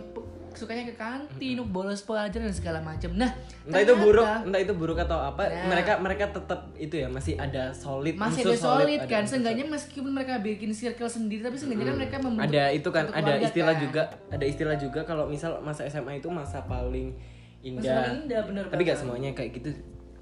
sukanya 0.56 0.88
ke 0.88 0.94
kantin 0.96 1.60
bolos 1.68 2.02
pelajaran 2.02 2.48
dan 2.48 2.56
segala 2.56 2.80
macam 2.80 3.12
nah 3.14 3.30
entah 3.68 3.80
itu 3.84 3.92
ternyata 3.92 4.04
buruk 4.04 4.26
entah 4.48 4.60
itu 4.60 4.74
buruk 4.74 4.98
atau 5.04 5.18
apa 5.20 5.44
Nah. 5.46 5.68
mereka 5.72 5.92
mereka 6.02 6.24
tetap 6.34 6.60
itu 6.74 6.98
ya 7.00 7.08
masih 7.08 7.38
ada 7.38 7.70
solid 7.70 8.18
masih 8.18 8.42
ada 8.42 8.56
solid 8.58 8.98
ada 8.98 9.06
kan 9.06 9.22
seenggaknya 9.22 9.64
meskipun 9.68 10.10
mereka 10.10 10.42
bikin 10.42 10.74
circle 10.74 11.06
sendiri 11.06 11.44
tapi 11.44 11.54
seenggaknya 11.54 11.94
kan 11.94 11.96
mereka 11.96 12.16
membentuk 12.18 12.50
ada 12.56 12.64
itu 12.74 12.88
kan 12.90 13.04
ada 13.14 13.32
istilah 13.38 13.74
kan. 13.76 13.84
juga 13.84 14.02
ada 14.32 14.44
istilah 14.44 14.76
juga 14.76 15.00
kalau 15.06 15.24
misal 15.30 15.62
masa 15.62 15.86
SMA 15.86 16.18
itu 16.18 16.28
masa 16.32 16.64
paling 16.66 17.14
indah. 17.62 17.82
Masa 17.82 17.94
paling 17.94 18.16
indah, 18.26 18.40
bener 18.46 18.64
tapi 18.68 18.82
gak 18.86 18.98
semuanya 18.98 19.30
kayak 19.32 19.50
gitu. 19.58 19.70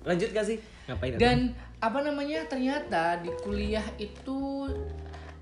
Lanjut 0.04 0.28
gak 0.36 0.44
sih? 0.44 0.58
Ngapain 0.86 1.16
dan 1.16 1.38
apa 1.80 1.98
namanya 2.04 2.44
ternyata 2.48 3.20
di 3.24 3.32
kuliah 3.40 3.84
itu 3.96 4.68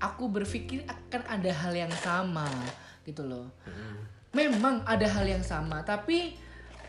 aku 0.03 0.23
berpikir 0.27 0.83
akan 0.83 1.21
ada 1.27 1.51
hal 1.51 1.71
yang 1.71 1.91
sama 2.03 2.47
gitu 3.07 3.23
loh 3.23 3.47
memang 4.33 4.81
ada 4.83 5.05
hal 5.05 5.25
yang 5.29 5.45
sama 5.45 5.85
tapi 5.85 6.33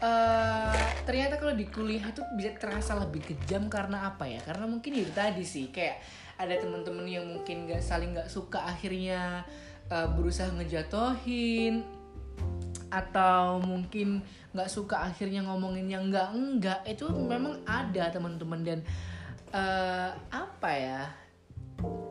eh, 0.00 0.84
ternyata 1.04 1.40
kalau 1.40 1.54
di 1.56 1.68
kuliah 1.68 2.04
itu 2.08 2.20
bisa 2.36 2.56
terasa 2.56 2.96
lebih 2.98 3.24
kejam 3.24 3.72
karena 3.72 4.10
apa 4.12 4.28
ya? 4.28 4.40
Karena 4.42 4.68
mungkin 4.68 4.92
itu 4.96 5.12
tadi 5.14 5.44
sih 5.46 5.72
kayak 5.72 6.00
ada 6.36 6.58
teman-teman 6.58 7.06
yang 7.06 7.24
mungkin 7.24 7.70
nggak 7.70 7.80
saling 7.80 8.12
nggak 8.16 8.28
suka 8.28 8.64
akhirnya 8.64 9.44
eh, 9.88 10.08
berusaha 10.12 10.50
ngejatohin 10.52 11.84
atau 12.90 13.58
mungkin 13.58 14.22
nggak 14.54 14.70
suka 14.70 15.02
akhirnya 15.10 15.42
ngomongin 15.42 15.90
yang 15.90 16.06
enggak 16.10 16.30
enggak 16.30 16.80
itu 16.86 17.10
memang 17.10 17.58
ada 17.66 18.10
teman-teman 18.10 18.60
dan 18.62 18.78
eh, 19.50 20.10
apa 20.30 20.70
ya 20.74 21.02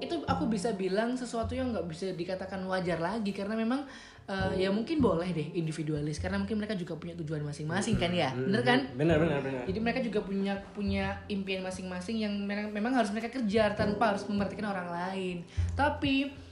itu 0.03 0.19
aku 0.27 0.51
bisa 0.51 0.75
bilang 0.75 1.15
sesuatu 1.15 1.55
yang 1.55 1.71
nggak 1.71 1.87
bisa 1.87 2.11
dikatakan 2.11 2.59
wajar 2.67 2.99
lagi 2.99 3.31
karena 3.31 3.55
memang 3.55 3.87
eh, 4.27 4.67
ya 4.67 4.69
mungkin 4.69 4.99
boleh 4.99 5.31
deh 5.31 5.55
individualis 5.55 6.19
karena 6.19 6.37
mungkin 6.39 6.59
mereka 6.59 6.75
juga 6.75 6.99
punya 6.99 7.15
tujuan 7.23 7.41
masing-masing 7.47 7.95
kan 7.95 8.11
ya 8.11 8.35
bener 8.35 8.61
kan? 8.67 8.79
Benar 8.93 9.17
benar 9.17 9.39
benar 9.39 9.63
jadi 9.63 9.79
mereka 9.79 9.99
juga 10.03 10.19
punya 10.21 10.53
punya 10.75 11.23
impian 11.31 11.63
masing-masing 11.63 12.19
yang 12.19 12.33
memang 12.47 12.91
harus 12.91 13.15
mereka 13.15 13.31
kejar 13.31 13.79
tanpa 13.79 14.15
harus 14.15 14.27
memperhatikan 14.27 14.67
orang 14.69 14.91
lain. 14.91 15.37
Tapi 15.73 16.43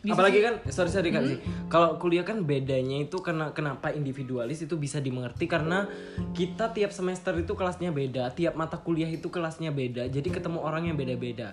di 0.00 0.08
apalagi 0.08 0.40
kan 0.40 0.64
sorry 0.72 0.88
sorry 0.88 1.12
kak 1.12 1.20
sih. 1.28 1.38
Kalau 1.68 2.00
kuliah 2.00 2.24
kan 2.24 2.40
bedanya 2.40 3.04
itu 3.04 3.20
karena 3.20 3.52
kenapa 3.52 3.92
individualis 3.92 4.64
itu 4.64 4.80
bisa 4.80 4.96
dimengerti? 4.96 5.44
Karena 5.44 5.84
kita 6.32 6.72
tiap 6.72 6.88
semester 6.88 7.36
itu 7.36 7.52
kelasnya 7.52 7.92
beda 7.92 8.32
tiap 8.32 8.56
mata 8.56 8.80
kuliah 8.80 9.12
itu 9.12 9.28
kelasnya 9.28 9.76
beda 9.76 10.08
jadi 10.08 10.24
ketemu 10.24 10.64
orang 10.64 10.88
yang 10.88 10.96
beda-beda 10.96 11.52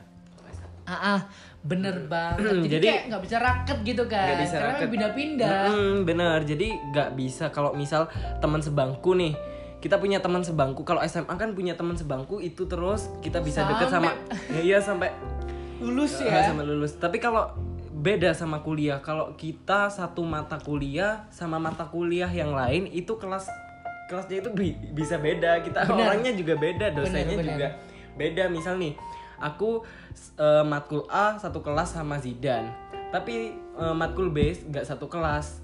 Ah, 0.88 0.96
ah, 1.14 1.22
bener 1.62 2.08
banget. 2.08 2.48
Jadi, 2.64 2.70
Jadi- 2.72 2.88
kayak 2.88 3.04
nggak 3.08 3.22
bisa 3.22 3.38
raket 3.38 3.78
gitu 3.84 4.04
kan? 4.06 4.24
Nggak 4.26 4.40
bisa 4.42 4.56
Karena 4.56 4.72
raket. 4.74 4.88
pindah-pindah. 4.90 5.62
Mm, 5.70 5.96
bener 6.02 6.38
jadi 6.42 6.68
nggak 6.88 7.10
bisa 7.14 7.46
kalau 7.50 7.72
misal 7.74 8.08
teman 8.38 8.60
sebangku 8.60 9.12
nih 9.14 9.36
kita 9.78 9.96
punya 9.96 10.18
teman 10.18 10.42
sebangku 10.42 10.82
kalau 10.82 11.04
SMA 11.04 11.30
kan 11.30 11.52
punya 11.52 11.76
teman 11.76 11.94
sebangku 11.94 12.40
itu 12.40 12.66
terus 12.66 13.12
kita 13.20 13.40
bisa 13.40 13.62
deket 13.64 13.88
sama 13.90 14.10
ya, 14.50 14.60
iya 14.66 14.78
sampai 14.80 15.14
Lulus 15.78 16.18
Eh, 16.18 16.26
ya. 16.26 16.50
sama 16.50 16.64
lulus 16.64 16.96
tapi 16.96 17.20
kalau 17.20 17.54
beda 17.94 18.32
sama 18.32 18.58
kuliah 18.60 18.98
kalau 18.98 19.36
kita 19.36 19.86
satu 19.88 20.24
mata 20.24 20.58
kuliah 20.58 21.30
sama 21.30 21.58
mata 21.58 21.86
kuliah 21.86 22.26
yang 22.28 22.50
lain 22.52 22.88
itu 22.88 23.14
kelas 23.14 23.46
kelasnya 24.08 24.40
itu 24.40 24.50
bi- 24.52 24.80
bisa 24.92 25.18
beda 25.18 25.62
kita 25.62 25.84
Benar. 25.84 26.10
orangnya 26.10 26.32
juga 26.32 26.56
beda 26.56 26.86
dosennya 26.92 27.28
Benar, 27.28 27.38
benar. 27.38 27.52
juga 27.52 27.68
beda 28.16 28.44
misal 28.48 28.74
nih 28.76 28.98
aku 29.38 29.86
eh, 30.38 30.64
matkul 30.66 31.06
A 31.10 31.38
satu 31.38 31.62
kelas 31.62 31.94
sama 31.98 32.18
Zidan. 32.22 32.70
Tapi 33.14 33.54
eh, 33.58 33.96
matkul 33.96 34.30
B 34.34 34.54
nggak 34.54 34.86
satu 34.86 35.08
kelas 35.08 35.64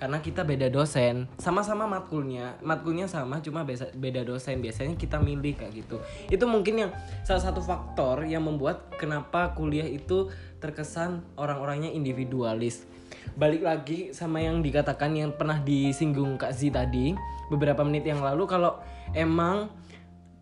karena 0.00 0.24
kita 0.24 0.48
beda 0.48 0.72
dosen. 0.72 1.28
Sama-sama 1.36 1.84
matkulnya 1.84 2.56
matkulnya 2.64 3.04
sama 3.04 3.44
cuma 3.44 3.68
beda 3.68 4.24
dosen. 4.24 4.64
Biasanya 4.64 4.96
kita 4.96 5.20
milih 5.20 5.60
kayak 5.60 5.72
gitu. 5.84 6.00
Itu 6.32 6.48
mungkin 6.48 6.88
yang 6.88 6.90
salah 7.20 7.44
satu 7.44 7.60
faktor 7.60 8.24
yang 8.24 8.48
membuat 8.48 8.88
kenapa 8.96 9.52
kuliah 9.52 9.84
itu 9.84 10.32
terkesan 10.60 11.20
orang-orangnya 11.36 11.92
individualis. 11.92 12.88
Balik 13.36 13.62
lagi 13.62 13.98
sama 14.16 14.40
yang 14.40 14.64
dikatakan 14.64 15.12
yang 15.12 15.36
pernah 15.36 15.60
disinggung 15.60 16.40
Kak 16.40 16.56
Z 16.56 16.72
tadi 16.72 17.12
beberapa 17.52 17.84
menit 17.84 18.06
yang 18.08 18.24
lalu 18.24 18.48
kalau 18.48 18.80
emang 19.12 19.68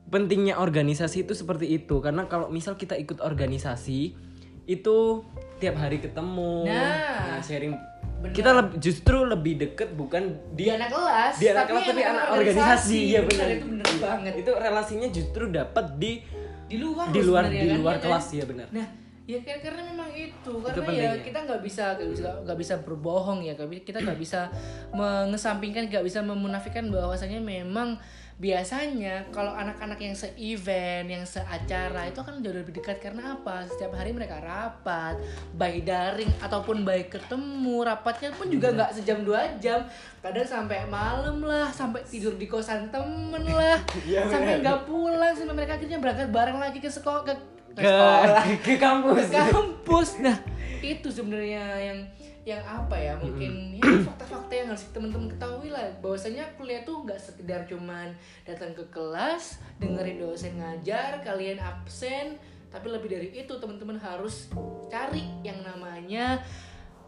pentingnya 0.08 0.56
organisasi 0.56 1.22
itu 1.22 1.32
seperti 1.32 1.68
itu 1.70 2.00
karena 2.00 2.24
kalau 2.24 2.48
misal 2.48 2.74
kita 2.74 2.94
ikut 2.94 3.20
organisasi 3.20 4.16
itu 4.64 4.96
tiap 5.58 5.76
hari 5.76 5.98
ketemu 5.98 6.64
Nah. 6.64 7.36
nah, 7.36 7.40
sharing 7.40 7.72
Benar. 8.18 8.34
kita 8.34 8.50
leb- 8.52 8.76
justru 8.78 9.22
lebih 9.22 9.54
deket 9.58 9.92
bukan 9.92 10.34
Di 10.50 10.64
di 10.64 10.64
anak 10.70 10.90
kelas. 10.90 11.34
di 11.34 11.46
anak 11.46 11.64
kelas 11.66 11.84
tapi 11.86 12.02
anak 12.02 12.24
organisasi 12.30 13.00
ya 13.06 13.20
bener, 13.22 13.30
benar 13.30 13.48
Itu 13.54 13.66
bener 13.68 13.88
banget. 13.98 14.32
itu 14.36 14.50
relasinya 14.52 15.08
justru 15.08 15.44
dapat 15.46 15.86
di 15.94 16.12
Di 16.66 16.76
luar. 16.76 17.08
di 17.08 17.20
luar 17.20 17.44
di 17.46 17.56
kan, 17.62 17.78
luar 17.78 17.94
ya 17.94 17.98
kan? 17.98 18.04
kelas 18.10 18.26
ya 18.30 18.44
benar 18.44 18.68
Nah, 18.70 18.86
ya 19.28 19.36
kan 19.44 19.60
karena 19.60 19.82
memang 19.84 20.08
itu. 20.16 20.52
Karena 20.64 20.72
ya 20.72 20.88
pentingnya. 20.88 21.12
kita 21.20 21.38
nggak 21.44 21.60
bisa 21.60 21.84
nggak 22.48 22.58
bisa 22.58 22.74
berbohong 22.80 23.44
ya. 23.44 23.52
Kita 23.60 24.00
nggak 24.00 24.16
bisa 24.16 24.48
mengesampingkan 24.96 25.92
nggak 25.92 26.00
bisa 26.00 26.24
memunafikan 26.24 26.88
bahwasanya 26.88 27.36
memang 27.36 28.00
biasanya 28.38 29.26
kalau 29.34 29.50
anak-anak 29.50 29.98
yang 29.98 30.14
se-event 30.14 31.10
yang 31.10 31.26
seacara 31.26 32.06
itu 32.06 32.24
akan 32.24 32.40
jauh 32.40 32.56
lebih 32.56 32.80
dekat. 32.80 33.04
Karena 33.04 33.36
apa? 33.36 33.68
Setiap 33.68 33.92
hari 34.00 34.16
mereka 34.16 34.40
rapat 34.40 35.20
baik 35.52 35.84
daring 35.84 36.32
ataupun 36.40 36.88
baik 36.88 37.20
ketemu. 37.20 37.84
Rapatnya 37.84 38.32
pun 38.32 38.48
juga 38.48 38.72
nggak 38.72 38.96
sejam 38.96 39.28
dua 39.28 39.44
jam. 39.60 39.84
Kadang 40.24 40.48
sampai 40.48 40.88
malam 40.88 41.44
lah 41.44 41.68
sampai 41.68 42.00
tidur 42.08 42.32
di 42.40 42.48
kosan 42.48 42.88
temen 42.88 43.44
lah. 43.44 43.76
Iya, 44.08 44.24
sampai 44.24 44.64
nggak 44.64 44.88
pulang 44.88 45.36
sampai 45.36 45.52
mereka 45.52 45.76
akhirnya 45.76 46.00
berangkat 46.00 46.32
bareng 46.32 46.56
lagi 46.56 46.80
ke 46.80 46.88
sekolah 46.88 47.20
ke, 47.28 47.34
ke 47.78 47.86
ke 47.86 47.90
sekolah. 47.90 48.44
Ke 48.66 48.74
kampus. 48.76 49.24
Ke 49.30 49.42
kampus. 49.54 50.08
Nah 50.20 50.36
itu 50.82 51.08
sebenarnya 51.10 51.64
yang 51.78 51.98
yang 52.48 52.62
apa 52.64 52.96
ya 52.96 53.12
mungkin 53.20 53.76
ya 53.76 53.84
fakta-fakta 54.08 54.52
yang 54.56 54.68
harus 54.72 54.84
teman-teman 54.90 55.28
ketahui 55.30 55.68
lah. 55.70 55.86
Bahwasanya 56.02 56.44
kuliah 56.58 56.82
tuh 56.82 57.04
nggak 57.04 57.20
sekedar 57.20 57.68
cuman 57.68 58.10
datang 58.42 58.72
ke 58.72 58.84
kelas 58.90 59.62
dengerin 59.78 60.18
dosen 60.18 60.58
ngajar 60.58 61.22
kalian 61.22 61.60
absen. 61.62 62.40
Tapi 62.68 62.84
lebih 62.92 63.08
dari 63.08 63.28
itu 63.32 63.52
teman-teman 63.56 63.96
harus 63.96 64.52
cari 64.92 65.24
yang 65.40 65.56
namanya 65.64 66.44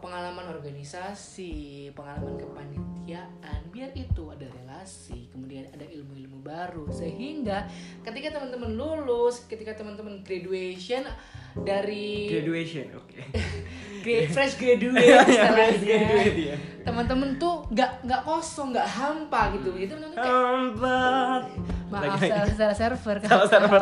pengalaman 0.01 0.49
organisasi, 0.49 1.53
pengalaman 1.93 2.35
kepanitiaan, 2.35 3.61
biar 3.69 3.93
itu 3.93 4.27
ada 4.27 4.49
relasi, 4.49 5.29
kemudian 5.29 5.69
ada 5.69 5.85
ilmu-ilmu 5.85 6.41
baru 6.41 6.89
sehingga 6.89 7.69
ketika 8.01 8.35
teman-teman 8.35 8.73
lulus, 8.73 9.45
ketika 9.45 9.71
teman-teman 9.73 10.19
graduation 10.21 11.05
dari 11.53 12.31
graduation 12.31 12.87
oke 12.95 13.19
gra- 14.03 14.27
fresh 14.27 14.55
graduate 14.57 14.97
Iya, 15.05 15.19
istilahnya, 15.23 15.99
ya. 16.33 16.55
teman-teman 16.81 17.37
tuh 17.37 17.61
nggak 17.69 18.01
nggak 18.03 18.21
kosong, 18.23 18.73
nggak 18.73 18.87
hampa 18.87 19.53
gitu, 19.55 19.69
jadi 19.77 19.87
teman-teman 19.87 20.15
kayak 20.17 20.35
Empat. 20.71 21.43
maaf 21.91 22.19
salah, 22.19 22.47
salah 22.59 22.75
server. 22.75 23.15
Salah 23.21 23.47
server. 23.47 23.81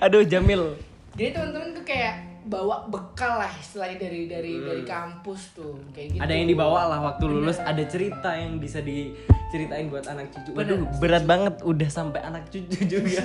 Aduh 0.00 0.24
Jamil. 0.24 0.74
Jadi 1.14 1.30
teman-teman 1.30 1.76
tuh 1.76 1.84
kayak 1.84 2.29
bawa 2.46 2.88
bekal 2.88 3.40
lah 3.44 3.52
istilahnya 3.60 4.08
dari 4.08 4.24
dari 4.24 4.56
dari 4.56 4.82
kampus 4.86 5.52
tuh 5.52 5.76
kayak 5.92 6.16
gitu. 6.16 6.20
Hmm. 6.20 6.26
Ada 6.28 6.32
yang 6.32 6.48
dibawa 6.48 6.80
lah 6.88 6.98
waktu 7.12 7.24
lulus, 7.28 7.60
ada 7.60 7.84
cerita 7.84 8.32
yang 8.32 8.56
bisa 8.56 8.80
diceritain 8.80 9.92
buat 9.92 10.08
anak 10.08 10.32
cucu. 10.32 10.56
Waduh, 10.56 10.88
berat 10.96 11.28
banget 11.28 11.60
udah 11.60 11.88
sampai 11.92 12.24
anak 12.24 12.48
cucu 12.48 12.80
juga. 12.96 13.24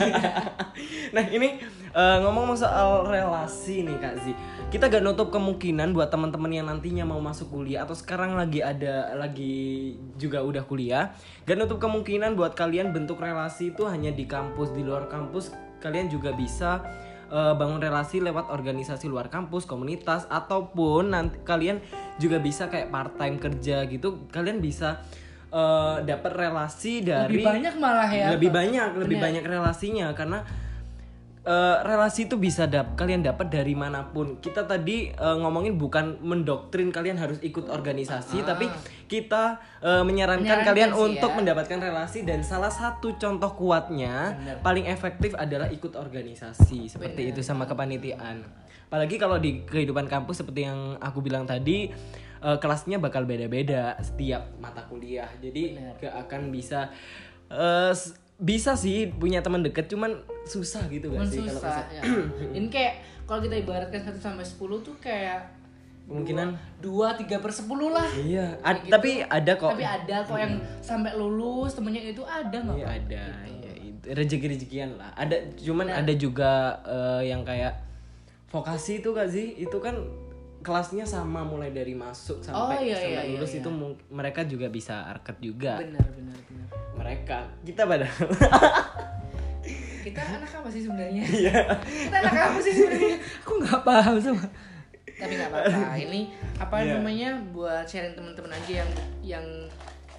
nah, 1.16 1.24
ini 1.32 1.64
eh, 1.96 2.18
ngomong 2.24 2.60
soal 2.60 3.08
relasi 3.08 3.88
nih 3.88 3.98
Kak 4.04 4.16
Zi. 4.20 4.34
Kita 4.68 4.92
gak 4.92 5.06
nutup 5.06 5.32
kemungkinan 5.32 5.96
buat 5.96 6.12
teman-teman 6.12 6.52
yang 6.52 6.68
nantinya 6.68 7.08
mau 7.08 7.22
masuk 7.24 7.54
kuliah 7.56 7.88
atau 7.88 7.96
sekarang 7.96 8.36
lagi 8.36 8.60
ada 8.60 9.16
lagi 9.16 9.96
juga 10.20 10.44
udah 10.44 10.68
kuliah, 10.68 11.16
gak 11.48 11.56
nutup 11.56 11.80
kemungkinan 11.80 12.36
buat 12.36 12.58
kalian 12.58 12.92
bentuk 12.92 13.24
relasi 13.24 13.72
itu 13.72 13.88
hanya 13.88 14.12
di 14.12 14.28
kampus, 14.28 14.76
di 14.76 14.84
luar 14.84 15.08
kampus 15.08 15.56
kalian 15.86 16.10
juga 16.10 16.34
bisa 16.34 16.82
eh, 17.32 17.54
bangun 17.58 17.80
relasi 17.82 18.22
lewat 18.22 18.50
organisasi 18.52 19.10
luar 19.10 19.30
kampus, 19.30 19.66
komunitas 19.66 20.26
ataupun 20.28 21.14
nanti 21.14 21.40
kalian 21.46 21.82
juga 22.22 22.38
bisa 22.40 22.68
kayak 22.70 22.90
part 22.94 23.14
time 23.18 23.38
kerja 23.38 23.86
gitu. 23.88 24.30
Kalian 24.30 24.62
bisa 24.62 25.02
eh, 25.50 25.98
dapat 26.04 26.32
relasi 26.36 27.02
dari 27.06 27.40
lebih 27.40 27.46
banyak 27.46 27.76
malah 27.80 28.10
ya. 28.10 28.28
lebih 28.36 28.50
Pak. 28.50 28.58
banyak, 28.60 28.90
lebih 29.02 29.18
Bener. 29.18 29.26
banyak 29.26 29.44
relasinya 29.46 30.08
karena 30.14 30.40
eh, 31.46 31.78
relasi 31.86 32.26
itu 32.26 32.36
bisa 32.36 32.66
dap 32.66 32.98
kalian 32.98 33.22
dapat 33.22 33.54
dari 33.54 33.78
mana 33.78 34.10
pun. 34.10 34.42
Kita 34.42 34.66
tadi 34.66 35.14
eh, 35.14 35.38
ngomongin 35.38 35.78
bukan 35.78 36.20
mendoktrin 36.26 36.90
kalian 36.90 37.22
harus 37.22 37.38
ikut 37.46 37.70
organisasi, 37.70 38.42
tapi 38.42 38.66
kita 39.06 39.62
eh, 39.86 40.02
menyarankan, 40.02 40.42
Menyarankan 40.42 40.70
kalian 40.74 40.92
sih 40.92 41.02
untuk 41.06 41.32
ya. 41.32 41.38
mendapatkan 41.38 41.80
relasi 41.80 42.20
dan 42.26 42.42
salah 42.42 42.74
satu 42.74 43.14
contoh 43.22 43.54
kuatnya 43.54 44.34
Bener. 44.42 44.58
paling 44.66 44.90
efektif 44.90 45.38
adalah 45.38 45.70
ikut 45.70 45.94
organisasi 45.94 46.90
seperti 46.90 47.30
Bener. 47.30 47.38
itu 47.38 47.42
sama 47.46 47.70
kepanitiaan. 47.70 48.42
Apalagi 48.90 49.22
kalau 49.22 49.38
di 49.38 49.62
kehidupan 49.66 50.10
kampus 50.10 50.42
seperti 50.42 50.66
yang 50.66 50.98
aku 50.98 51.22
bilang 51.22 51.46
tadi 51.46 51.94
eh, 52.42 52.58
kelasnya 52.58 52.98
bakal 52.98 53.30
beda-beda 53.30 53.94
setiap 54.02 54.58
mata 54.58 54.82
kuliah. 54.90 55.30
Jadi 55.38 55.78
Bener. 55.78 55.94
gak 56.02 56.16
akan 56.26 56.50
bisa 56.50 56.90
bisa 58.36 58.76
sih 58.76 59.08
punya 59.10 59.40
teman 59.40 59.62
deket 59.62 59.88
cuman 59.88 60.12
susah 60.44 60.86
gitu 60.88 61.08
gak 61.08 61.24
Cuman 61.24 61.28
sih 61.28 61.40
kalau 61.40 61.54
susah 61.56 61.76
misal- 61.80 61.90
ya. 61.90 62.02
Ini 62.58 62.68
kayak 62.68 62.94
kalau 63.24 63.40
kita 63.40 63.56
ibaratkan 63.58 64.02
1 64.02 64.16
sampai 64.16 64.44
10 64.44 64.60
tuh 64.82 64.96
kayak 64.98 65.42
Kemungkinan 66.06 66.54
dua 66.78 67.18
tiga 67.18 67.42
per 67.42 67.50
sepuluh 67.50 67.90
lah. 67.90 68.06
Iya, 68.14 68.54
ad- 68.62 68.78
Kayak 68.78 68.86
gitu. 68.86 68.94
tapi 68.94 69.12
ada 69.26 69.52
kok. 69.56 69.72
Tapi 69.74 69.88
ada 69.90 70.16
kok 70.22 70.38
yang 70.38 70.54
sampai 70.78 71.12
lulus 71.16 71.74
temennya 71.74 71.98
itu 72.06 72.22
ada 72.22 72.54
nggak? 72.54 72.78
Iya 72.78 72.88
ada, 72.94 73.24
ya, 73.42 74.14
rezeki-rezekian 74.14 74.90
lah. 74.96 75.10
Ada 75.16 75.34
cuman 75.58 75.90
ada 75.90 76.14
juga 76.14 76.52
eh, 76.86 77.22
yang 77.26 77.42
kayak 77.42 77.74
vokasi 78.48 79.02
itu 79.02 79.10
gak 79.12 79.26
sih? 79.28 79.58
Itu 79.58 79.82
kan 79.82 79.98
kelasnya 80.62 81.06
sama 81.06 81.42
mulai 81.42 81.70
dari 81.70 81.94
masuk 81.94 82.38
sampai 82.40 82.54
Oh, 82.54 82.70
iya, 82.80 82.94
sampai 82.94 83.10
iya, 83.12 83.22
iya, 83.24 83.32
lulus 83.34 83.52
iya. 83.52 83.62
itu 83.62 83.70
mung- 83.70 84.02
mereka 84.08 84.46
juga 84.46 84.68
bisa 84.68 85.10
arket 85.10 85.38
juga. 85.40 85.78
Benar 85.78 86.06
benar 86.12 86.38
benar. 86.44 86.65
Mereka 87.06 87.38
kita 87.62 87.86
pada 87.86 88.10
Kita 90.02 90.22
anak 90.22 90.50
apa 90.54 90.70
sih 90.70 90.86
sebenarnya? 90.86 91.22
Iya. 91.26 91.58
Kita 91.82 92.18
anak 92.22 92.34
apa 92.34 92.60
sih 92.62 92.74
sebenarnya? 92.74 93.18
Aku 93.42 93.52
nggak 93.58 93.82
paham 93.82 94.16
sama. 94.22 94.46
Tapi 95.18 95.34
nggak 95.34 95.50
apa-apa. 95.50 95.98
Ini 95.98 96.22
apa 96.62 96.76
Iya. 96.82 96.92
namanya 97.02 97.30
buat 97.50 97.86
sharing 97.90 98.14
teman-teman 98.14 98.54
aja 98.54 98.86
yang 98.86 98.92
yang 99.26 99.46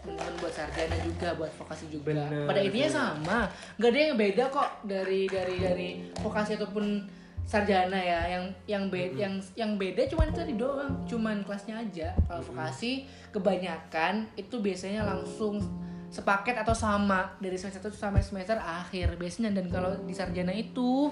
teman-teman 0.02 0.34
buat 0.38 0.54
sarjana 0.54 0.96
juga 1.02 1.28
buat 1.34 1.50
vokasi 1.58 1.90
juga 1.90 2.14
Bener, 2.14 2.46
pada 2.46 2.60
intinya 2.62 2.90
sama 2.94 3.38
nggak 3.74 3.90
ada 3.90 3.98
yang 3.98 4.14
beda 4.14 4.44
kok 4.54 4.70
dari 4.86 5.26
dari 5.26 5.56
dari 5.58 5.88
vokasi 6.22 6.54
ataupun 6.54 7.02
sarjana 7.42 7.98
ya 7.98 8.20
yang 8.38 8.44
yang 8.70 8.84
beda 8.86 9.18
yang 9.18 9.34
yang 9.58 9.72
beda 9.74 10.06
cuman 10.06 10.30
itu 10.30 10.38
tadi 10.38 10.54
doang 10.54 10.94
cuman 11.10 11.42
kelasnya 11.42 11.82
aja 11.82 12.14
kalau 12.30 12.38
vokasi 12.38 13.02
kebanyakan 13.34 14.30
itu 14.38 14.62
biasanya 14.62 15.02
langsung 15.02 15.58
sepaket 16.06 16.56
atau 16.56 16.72
sama 16.72 17.34
dari 17.36 17.54
semester 17.54 17.82
1 17.82 17.92
sampai 17.92 18.22
semester 18.22 18.56
akhir 18.56 19.14
biasanya 19.14 19.50
dan 19.52 19.66
kalau 19.66 19.90
di 20.00 20.12
sarjana 20.12 20.50
itu 20.50 21.10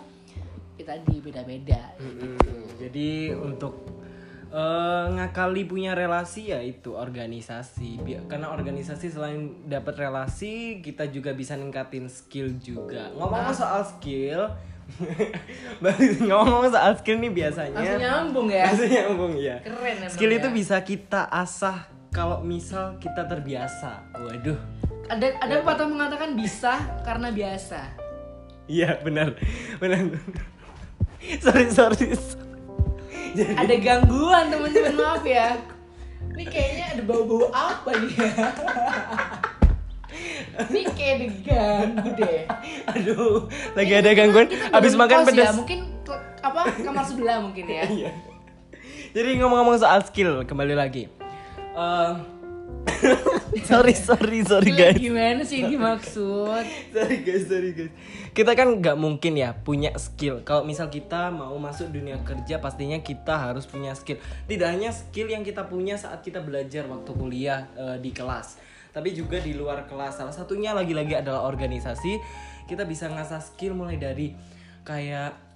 ya 0.75 0.85
tadi 0.87 1.19
beda-beda. 1.19 1.95
Jadi 2.77 3.31
untuk 3.31 3.75
eh, 4.49 5.05
ngakali 5.11 5.63
punya 5.65 5.93
relasi 5.93 6.51
ya 6.51 6.59
itu 6.59 6.95
organisasi. 6.95 7.99
Karena 8.25 8.51
organisasi 8.51 9.07
selain 9.09 9.41
dapat 9.65 9.99
relasi, 10.01 10.79
kita 10.81 11.07
juga 11.07 11.31
bisa 11.31 11.55
ningkatin 11.55 12.07
skill 12.07 12.55
juga. 12.57 13.11
Ngomong 13.13 13.51
soal 13.51 13.83
skill, 13.85 14.47
ngomong 16.23 16.69
soal 16.69 16.95
skill 16.97 17.19
nih 17.19 17.33
biasanya. 17.33 17.75
langsung 17.75 18.01
nyambung 18.01 18.49
ya 18.49 18.65
Langsung 18.67 18.91
nyambung 18.91 19.35
ya. 19.37 19.57
keren 19.61 19.97
Skill 20.09 20.31
ya. 20.31 20.39
itu 20.39 20.49
bisa 20.51 20.77
kita 20.81 21.27
asah 21.27 21.87
kalau 22.11 22.39
misal 22.41 22.95
kita 22.99 23.27
terbiasa. 23.27 24.07
Waduh. 24.15 24.59
Ada 25.07 25.27
ada 25.39 25.55
pepatah 25.61 25.87
mengatakan 25.87 26.31
bisa 26.35 26.75
karena 27.03 27.29
biasa 27.29 27.81
Iya 28.65 28.97
benar, 29.01 29.37
benar. 29.77 30.09
sorry 31.37 31.69
sorry. 31.69 32.17
Jadi 33.37 33.53
ada 33.53 33.75
gangguan 33.77 34.49
teman-teman 34.49 34.95
maaf 34.97 35.21
ya 35.21 35.61
ini 36.33 36.45
kayaknya 36.45 36.85
ada 36.97 37.03
bau-bau 37.05 37.47
apa 37.51 37.91
nih 37.95 38.11
ya 38.11 38.31
ini 40.65 40.81
kayak 40.89 41.17
diganggu 41.21 42.09
deh 42.15 42.41
Aduh, 42.87 43.51
lagi 43.75 43.93
ada 43.93 44.11
gangguan. 44.13 44.47
Kita 44.47 44.71
Abis 44.71 44.95
baru 44.95 45.03
makan 45.03 45.19
ya, 45.19 45.27
pedas. 45.27 45.55
mungkin 45.55 45.79
apa 46.41 46.61
kamar 46.79 47.05
sebelah 47.05 47.37
mungkin 47.41 47.65
ya 47.67 47.85
Iya. 47.85 48.11
Jadi 49.15 49.31
ngomong-ngomong 49.39 49.79
soal 49.79 50.03
skill, 50.03 50.43
kembali 50.43 50.75
lagi. 50.75 51.07
Eh, 51.75 52.11
sorry, 53.69 53.95
sorry, 53.95 54.41
sorry 54.45 54.73
guys. 54.73 54.97
gimana 54.97 55.43
sih 55.45 55.65
ini 55.65 55.77
maksud 55.77 56.65
Sorry 56.95 57.19
guys, 57.23 57.45
sorry 57.47 57.71
guys. 57.75 57.93
Kita 58.35 58.55
kan 58.55 58.71
nggak 58.81 58.97
mungkin 58.99 59.39
ya 59.39 59.55
punya 59.55 59.95
skill. 59.99 60.43
Kalau 60.43 60.67
misal 60.67 60.91
kita 60.91 61.31
mau 61.31 61.55
masuk 61.59 61.91
dunia 61.91 62.19
kerja, 62.23 62.59
pastinya 62.59 62.99
kita 63.03 63.35
harus 63.35 63.67
punya 63.67 63.95
skill. 63.95 64.19
Tidak 64.47 64.69
hanya 64.69 64.91
skill 64.91 65.31
yang 65.31 65.47
kita 65.47 65.67
punya 65.67 65.95
saat 65.95 66.23
kita 66.23 66.43
belajar 66.43 66.87
waktu 66.91 67.11
kuliah 67.15 67.71
eh, 67.79 67.99
di 68.03 68.11
kelas, 68.11 68.59
tapi 68.91 69.15
juga 69.15 69.39
di 69.39 69.55
luar 69.55 69.87
kelas. 69.87 70.19
Salah 70.23 70.35
satunya 70.35 70.75
lagi-lagi 70.75 71.19
adalah 71.19 71.47
organisasi. 71.47 72.19
Kita 72.67 72.89
bisa 72.89 73.07
ngasah 73.11 73.43
skill 73.45 73.77
mulai 73.77 74.01
dari 74.01 74.35
kayak 74.83 75.54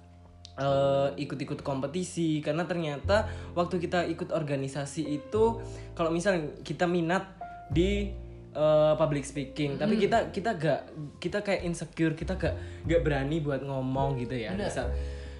eh, 0.59 1.07
ikut-ikut 1.23 1.63
kompetisi. 1.63 2.43
Karena 2.43 2.67
ternyata 2.67 3.25
waktu 3.55 3.79
kita 3.79 4.05
ikut 4.11 4.35
organisasi 4.35 5.07
itu 5.07 5.63
kalau 5.95 6.11
misal 6.11 6.59
kita 6.61 6.85
minat 6.85 7.25
di 7.71 8.11
eh, 8.53 8.93
public 8.97 9.23
speaking 9.23 9.77
tapi 9.79 9.95
kita 9.95 10.33
kita 10.33 10.57
gak 10.57 10.81
kita 11.21 11.39
kayak 11.45 11.61
insecure 11.63 12.17
kita 12.17 12.35
gak 12.35 12.55
gak 12.85 13.01
berani 13.01 13.39
buat 13.39 13.63
ngomong 13.63 14.19
gitu 14.19 14.35
ya 14.35 14.51
misal. 14.53 14.91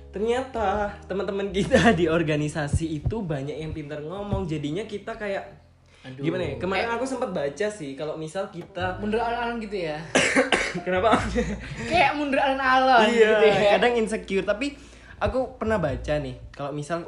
Ternyata 0.10 0.90
teman-teman 1.06 1.54
kita 1.54 1.92
di 2.00 2.10
organisasi 2.10 2.98
itu 2.98 3.22
banyak 3.22 3.62
yang 3.62 3.76
pintar 3.78 4.02
ngomong 4.02 4.50
jadinya 4.50 4.88
kita 4.90 5.14
kayak 5.14 5.70
Aduh. 6.00 6.24
gimana 6.32 6.44
ya 6.48 6.56
kemarin 6.56 6.88
aku 6.96 7.04
sempat 7.04 7.36
baca 7.36 7.68
sih 7.68 7.92
kalau 7.92 8.16
misal 8.16 8.48
kita 8.48 8.96
mundur 9.04 9.20
alon-alon 9.20 9.60
gitu 9.60 9.84
ya? 9.84 10.00
Kenapa? 10.88 11.20
Kayak 11.92 12.16
mundur 12.16 12.40
alon-alon 12.40 13.04
iya 13.12 13.36
gitu 13.36 13.46
ya? 13.52 13.72
kadang 13.76 13.94
insecure 14.00 14.48
tapi 14.48 14.80
aku 15.20 15.60
pernah 15.60 15.78
baca 15.78 16.16
nih 16.20 16.36
kalau 16.56 16.72
misal 16.72 17.04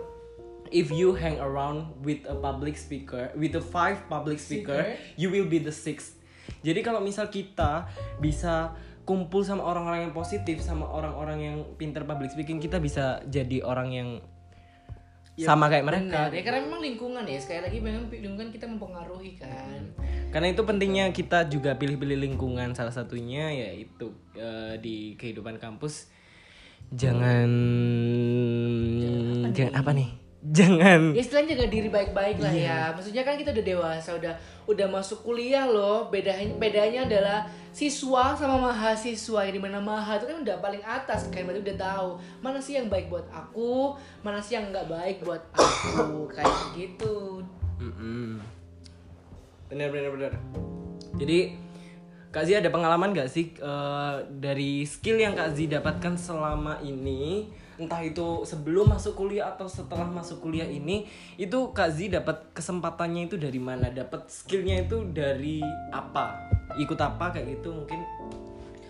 if 0.71 0.91
you 0.91 1.15
hang 1.15 1.39
around 1.39 1.91
with 2.04 2.24
a 2.28 2.36
public 2.36 2.76
speaker 2.80 3.32
with 3.36 3.56
a 3.56 3.63
five 3.63 4.08
public 4.08 4.39
speaker, 4.39 4.80
Speaker. 4.80 5.19
you 5.19 5.28
will 5.32 5.47
be 5.47 5.60
the 5.60 5.74
sixth. 5.74 6.19
Jadi 6.62 6.84
kalau 6.84 7.02
misal 7.02 7.32
kita 7.32 7.88
bisa 8.19 8.76
kumpul 9.08 9.41
sama 9.41 9.65
orang-orang 9.65 10.10
yang 10.10 10.13
positif 10.13 10.62
sama 10.62 10.86
orang-orang 10.86 11.39
yang 11.41 11.58
pinter 11.76 12.06
public 12.06 12.30
speaking 12.30 12.62
kita 12.62 12.78
bisa 12.78 13.19
jadi 13.28 13.65
orang 13.65 13.89
yang 13.91 14.10
sama 15.41 15.71
kayak 15.71 15.88
mereka. 15.88 16.30
Benar, 16.30 16.38
ya 16.38 16.41
karena 16.43 16.60
memang 16.69 16.82
lingkungan 16.84 17.24
ya 17.26 17.39
sekali 17.39 17.65
lagi 17.65 17.78
memang 17.82 18.12
lingkungan 18.12 18.52
kita 18.54 18.65
mempengaruhi 18.67 19.39
kan. 19.39 19.82
Karena 20.30 20.47
itu 20.54 20.62
pentingnya 20.62 21.10
kita 21.15 21.50
juga 21.50 21.74
pilih-pilih 21.80 22.19
lingkungan 22.30 22.78
salah 22.78 22.93
satunya 22.93 23.50
yaitu 23.50 24.13
eh, 24.38 24.78
di 24.78 25.17
kehidupan 25.17 25.58
kampus 25.58 26.12
jangan 26.96 27.50
jangan 29.54 29.74
apa 29.78 29.91
nih? 29.94 30.10
jangan 30.41 31.13
ya 31.13 31.22
istilahnya 31.22 31.54
jaga 31.54 31.70
diri 31.70 31.89
baik-baik 31.94 32.41
lah 32.41 32.50
ya. 32.50 32.82
Maksudnya 32.98 33.22
kan 33.22 33.38
kita 33.38 33.54
udah 33.54 33.62
dewasa 33.62 34.10
udah 34.17 34.34
udah 34.65 34.88
masuk 34.89 35.22
kuliah 35.22 35.70
loh. 35.70 36.10
Bedanya 36.10 36.50
bedanya 36.58 37.06
adalah 37.06 37.46
siswa 37.70 38.34
sama 38.34 38.58
mahasiswa. 38.58 39.46
Yang 39.46 39.62
di 39.62 39.62
mana 39.62 39.78
maha 39.78 40.17
itu 40.17 40.26
kan 40.26 40.41
udah 40.41 40.58
paling 40.58 40.82
atas 40.82 41.30
kan 41.30 41.46
berarti 41.46 41.62
udah 41.62 41.78
tahu 41.78 42.10
mana 42.41 42.58
sih 42.58 42.74
yang 42.74 42.89
baik 42.89 43.13
buat 43.13 43.30
aku 43.30 43.94
mana 44.26 44.41
sih 44.41 44.58
yang 44.58 44.74
nggak 44.74 44.89
baik 44.89 45.22
buat 45.22 45.46
aku. 45.54 46.26
Kayak 46.34 46.58
gitu. 46.74 47.46
Mm-mm. 47.82 48.38
bener 49.72 49.89
bener 49.89 50.13
bener 50.13 50.32
jadi 51.17 51.58
Kak 52.32 52.44
Zi 52.44 52.56
ada 52.56 52.67
pengalaman 52.67 53.12
gak 53.12 53.28
sih 53.28 53.52
eh, 53.54 54.13
dari 54.32 54.84
skill 54.84 55.20
yang 55.20 55.36
Kak 55.36 55.52
Zi 55.52 55.67
dapatkan 55.67 56.15
selama 56.15 56.80
ini 56.80 57.52
entah 57.76 58.00
itu 58.00 58.46
sebelum 58.46 58.88
masuk 58.88 59.17
kuliah 59.17 59.50
atau 59.50 59.65
setelah 59.65 60.06
masuk 60.06 60.39
kuliah 60.39 60.63
ini 60.63 61.10
itu 61.36 61.60
Kak 61.72 61.91
Zi 61.91 62.08
dapat 62.08 62.54
kesempatannya 62.54 63.26
itu 63.26 63.36
dari 63.36 63.58
mana? 63.58 63.89
Dapat 63.89 64.28
skillnya 64.28 64.80
itu 64.82 65.04
dari 65.08 65.60
apa? 65.89 66.39
Ikut 66.78 66.96
apa 66.96 67.32
kayak 67.32 67.58
gitu 67.58 67.74
mungkin 67.74 68.00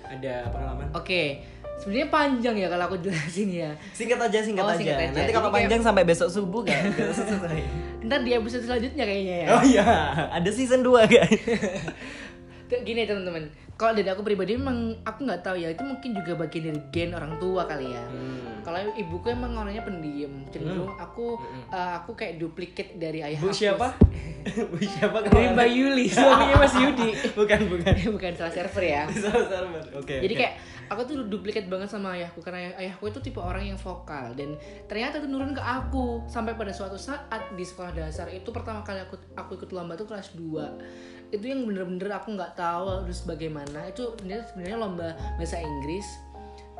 ada 0.04 0.46
pengalaman? 0.48 0.86
Oke 0.94 1.42
sebenarnya 1.82 2.14
panjang 2.14 2.56
ya 2.56 2.68
kalau 2.70 2.86
aku 2.86 2.98
jelasin 3.02 3.50
ya. 3.50 3.72
Singkat 3.90 4.22
aja 4.22 4.38
singkat 4.38 4.62
Oh, 4.62 4.70
aja. 4.70 4.78
singkat 4.78 4.98
aja. 5.02 5.10
nanti 5.18 5.34
kalau 5.34 5.50
Jadi 5.50 5.56
kayak- 5.58 5.66
panjang 5.66 5.82
sampai 5.82 6.04
besok 6.06 6.30
subuh 6.30 6.62
selesai. 6.62 7.58
Ntar 8.06 8.22
di 8.22 8.32
episode 8.34 8.62
selanjutnya 8.62 9.02
kayaknya 9.02 9.36
ya. 9.40 9.48
Oh 9.50 9.64
iya 9.64 9.86
ada 10.30 10.50
season 10.52 10.86
2 10.86 10.94
guys 11.08 11.42
gini 12.78 13.04
teman-teman 13.04 13.44
kalau 13.74 13.92
dari 13.92 14.08
aku 14.08 14.22
pribadi 14.22 14.54
memang 14.54 14.78
aku 15.02 15.20
nggak 15.24 15.42
tahu 15.42 15.58
ya 15.58 15.68
itu 15.68 15.82
mungkin 15.82 16.14
juga 16.14 16.38
bagian 16.38 16.70
dari 16.70 16.82
gen 16.90 17.12
orang 17.12 17.36
tua 17.38 17.66
kali 17.66 17.90
ya 17.90 18.04
Hmm. 18.04 18.62
kalau 18.62 18.78
ibuku 18.94 19.28
emang 19.28 19.52
orangnya 19.56 19.82
pendiam 19.82 20.30
cenderung 20.48 20.94
aku 20.94 21.34
uh, 21.68 21.92
aku 21.98 22.14
kayak 22.14 22.38
duplikat 22.38 22.94
dari 22.96 23.20
ayah 23.20 23.36
Bu 23.36 23.50
aku. 23.50 23.58
siapa? 23.58 23.88
Bu 24.70 24.78
siapa? 24.80 25.18
dari 25.24 25.50
Mbak 25.50 25.70
Yuli 25.72 26.06
suaminya 26.14 26.58
Mas 26.60 26.76
Yudi 26.76 27.10
bukan 27.40 27.60
bukan. 27.68 27.94
bukan 28.12 28.32
salah 28.32 28.54
server 28.54 28.84
ya 28.86 29.04
Salah 29.10 29.46
salah. 29.48 29.70
Oke. 29.94 30.20
jadi 30.20 30.30
oke. 30.30 30.40
kayak 30.40 30.54
aku 30.88 31.02
tuh 31.04 31.16
duplikat 31.24 31.66
banget 31.66 31.90
sama 31.90 32.14
ayahku 32.14 32.38
karena 32.40 32.68
ayah- 32.68 32.78
ayahku 32.86 33.08
itu 33.08 33.20
tipe 33.20 33.40
orang 33.40 33.66
yang 33.66 33.80
vokal 33.80 34.30
dan 34.32 34.54
ternyata 34.86 35.18
itu 35.18 35.26
nurun 35.26 35.52
ke 35.52 35.64
aku 35.64 36.22
sampai 36.28 36.54
pada 36.54 36.70
suatu 36.70 36.96
saat 36.96 37.26
di 37.50 37.64
sekolah 37.64 37.96
dasar 37.96 38.30
itu 38.30 38.46
pertama 38.48 38.80
kali 38.82 39.00
aku 39.00 39.18
aku 39.34 39.58
ikut 39.58 39.72
lomba 39.72 39.96
tuh 39.96 40.06
kelas 40.06 40.36
2 40.36 41.21
itu 41.32 41.46
yang 41.48 41.64
bener-bener 41.64 42.12
aku 42.12 42.36
nggak 42.36 42.60
tahu 42.60 43.08
harus 43.08 43.24
bagaimana. 43.24 43.88
Itu 43.88 44.20
sebenarnya 44.20 44.78
lomba 44.78 45.16
bahasa 45.40 45.58
Inggris 45.58 46.06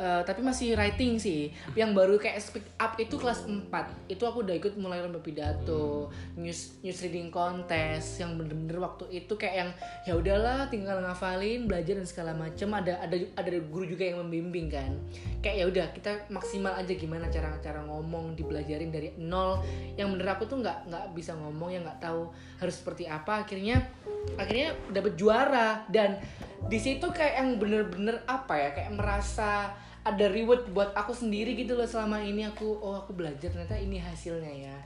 Eh, 0.02 0.22
tapi 0.26 0.42
masih 0.42 0.74
writing 0.74 1.22
sih. 1.22 1.54
Yang 1.78 1.92
baru 1.94 2.16
kayak 2.18 2.42
speak 2.42 2.66
up 2.82 2.98
itu 2.98 3.22
kelas 3.22 3.46
4 3.46 3.70
itu 4.10 4.26
aku 4.26 4.42
udah 4.42 4.58
ikut 4.58 4.74
mulai 4.82 4.98
lomba 4.98 5.22
pidato 5.22 6.10
news 6.34 6.82
news 6.82 7.06
reading 7.06 7.30
contest. 7.30 8.18
Yang 8.18 8.42
bener-bener 8.42 8.82
waktu 8.82 9.06
itu 9.14 9.38
kayak 9.38 9.56
yang 9.62 9.70
ya 10.10 10.14
udahlah 10.18 10.74
tinggal 10.74 10.98
ngafalin 11.06 11.70
belajar 11.70 12.02
dan 12.02 12.08
segala 12.10 12.34
macem. 12.34 12.66
Ada 12.74 12.98
ada 13.06 13.14
ada 13.38 13.50
guru 13.62 13.86
juga 13.86 14.10
yang 14.10 14.26
membimbing 14.26 14.74
kan. 14.74 14.98
Kayak 15.46 15.56
ya 15.62 15.66
udah 15.70 15.86
kita 15.94 16.12
maksimal 16.34 16.74
aja 16.74 16.94
gimana 16.98 17.30
cara 17.30 17.54
cara 17.62 17.86
ngomong 17.86 18.34
dipelajarin 18.34 18.90
dari 18.90 19.14
nol. 19.22 19.62
Yang 20.02 20.18
bener 20.18 20.28
aku 20.34 20.50
tuh 20.50 20.66
nggak 20.66 20.90
nggak 20.90 21.06
bisa 21.14 21.38
ngomong 21.38 21.78
yang 21.78 21.86
nggak 21.86 22.02
tahu 22.02 22.26
harus 22.58 22.74
seperti 22.74 23.06
apa. 23.06 23.46
Akhirnya 23.46 23.86
akhirnya 24.34 24.74
dapet 24.90 25.14
juara. 25.14 25.86
Dan 25.94 26.18
di 26.66 26.82
situ 26.82 27.06
kayak 27.06 27.38
yang 27.38 27.50
bener-bener 27.62 28.26
apa 28.26 28.58
ya 28.58 28.70
kayak 28.74 28.98
merasa 28.98 29.78
ada 30.02 30.26
reward 30.28 30.66
buat 30.70 30.92
aku 30.92 31.12
sendiri 31.12 31.54
gitu 31.54 31.74
loh 31.74 31.86
selama 31.86 32.18
ini 32.18 32.44
aku 32.44 32.66
oh 32.76 32.98
aku 32.98 33.14
belajar 33.14 33.48
ternyata 33.48 33.76
ini 33.76 33.98
hasilnya 33.98 34.50
ya. 34.50 34.78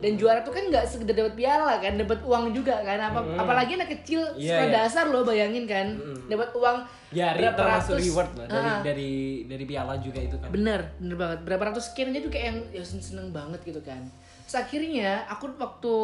Dan 0.00 0.16
juara 0.16 0.40
tuh 0.40 0.48
kan 0.48 0.64
nggak 0.64 0.86
sekedar 0.86 1.12
dapat 1.12 1.36
piala 1.36 1.76
kan 1.76 1.92
dapat 1.94 2.22
uang 2.22 2.50
juga 2.50 2.80
kan 2.80 2.96
apa 2.96 3.20
apalagi 3.36 3.76
anak 3.76 3.92
kecil 3.92 4.24
Iya, 4.32 4.56
sekolah 4.56 4.64
iya. 4.64 4.76
dasar 4.80 5.04
loh 5.06 5.22
bayangin 5.22 5.66
kan. 5.66 5.92
Dapat 6.24 6.54
uang 6.54 6.76
ya 7.10 7.34
berapa 7.34 7.60
ratus 7.60 8.00
reward 8.00 8.30
lah 8.32 8.46
dari 8.46 8.64
Ah. 8.66 8.80
dari 8.80 9.12
dari 9.44 9.64
piala 9.64 9.98
juga 9.98 10.18
itu 10.18 10.34
kan. 10.34 10.48
bener 10.48 10.96
bener 10.96 11.16
banget. 11.16 11.38
Berapa 11.42 11.62
ratus 11.68 11.92
sekian 11.92 12.10
aja 12.10 12.22
tuh 12.22 12.32
kayak 12.32 12.46
yang 12.46 12.58
ya 12.72 12.82
sen- 12.82 13.02
seneng 13.02 13.28
banget 13.28 13.60
gitu 13.60 13.82
kan. 13.82 14.00
Terus 14.42 14.56
akhirnya 14.56 15.28
aku 15.28 15.52
waktu 15.52 15.94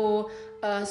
uh, 0.61 0.85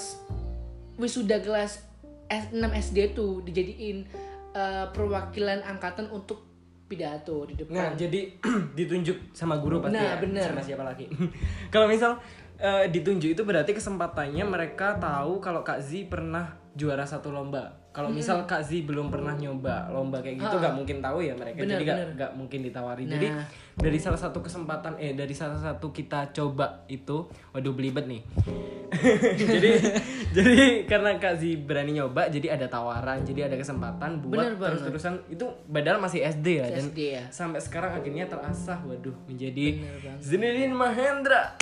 wisuda 0.96 1.38
kelas 1.40 1.84
S 2.26 2.46
6 2.50 2.58
SD 2.58 3.14
tuh 3.14 3.44
dijadiin 3.44 4.08
eh, 4.52 4.86
perwakilan 4.90 5.62
angkatan 5.62 6.10
untuk 6.10 6.42
pidato 6.86 7.46
di 7.50 7.58
depan. 7.58 7.74
Nah, 7.74 7.90
jadi 7.98 8.30
ditunjuk 8.78 9.34
sama 9.34 9.58
guru 9.58 9.82
pasti 9.82 9.98
Nah, 9.98 10.16
ya. 10.16 10.22
bener. 10.22 10.50
Sama 10.54 10.62
siapa 10.62 10.84
lagi. 10.86 11.06
kalau 11.74 11.90
misal 11.90 12.18
eh, 12.58 12.86
ditunjuk 12.90 13.34
itu 13.34 13.42
berarti 13.42 13.74
kesempatannya 13.74 14.46
mereka 14.46 14.96
tahu 15.02 15.42
kalau 15.42 15.66
Kak 15.66 15.82
Z 15.82 16.08
pernah 16.08 16.56
juara 16.78 17.04
satu 17.08 17.34
lomba. 17.34 17.85
Kalau 17.96 18.12
misal 18.12 18.44
Kak 18.44 18.60
Z 18.60 18.84
belum 18.84 19.08
pernah 19.08 19.32
nyoba 19.40 19.88
lomba 19.88 20.20
kayak 20.20 20.44
gitu 20.44 20.56
nggak 20.60 20.76
mungkin 20.76 21.00
tahu 21.00 21.24
ya 21.24 21.32
mereka. 21.32 21.64
Bener, 21.64 21.80
jadi 21.80 21.84
nggak 21.88 22.08
nggak 22.20 22.32
mungkin 22.36 22.60
ditawari. 22.68 23.04
Nah. 23.08 23.12
Jadi 23.16 23.28
dari 23.80 24.00
salah 24.04 24.20
satu 24.20 24.44
kesempatan 24.44 25.00
eh 25.00 25.16
dari 25.16 25.32
salah 25.32 25.56
satu 25.56 25.96
kita 25.96 26.36
coba 26.36 26.84
itu 26.92 27.24
waduh 27.56 27.72
belibet 27.72 28.04
nih. 28.04 28.22
jadi 29.40 29.72
jadi 30.36 30.56
karena 30.84 31.16
Kak 31.16 31.40
Z 31.40 31.64
berani 31.64 31.96
nyoba 31.96 32.28
jadi 32.28 32.60
ada 32.60 32.68
tawaran, 32.68 33.24
jadi 33.24 33.48
ada 33.48 33.56
kesempatan 33.56 34.20
buat 34.20 34.60
terus-terusan 34.60 35.32
itu 35.32 35.48
padahal 35.72 36.04
masih 36.04 36.20
SD 36.20 36.48
ya 36.60 36.68
dan 36.68 36.84
SD 36.92 37.00
ya. 37.00 37.24
sampai 37.32 37.64
sekarang 37.64 37.96
akhirnya 37.96 38.28
terasah 38.28 38.84
waduh 38.84 39.16
menjadi. 39.32 39.80
Zinedine 40.20 40.76
Mahendra 40.76 41.56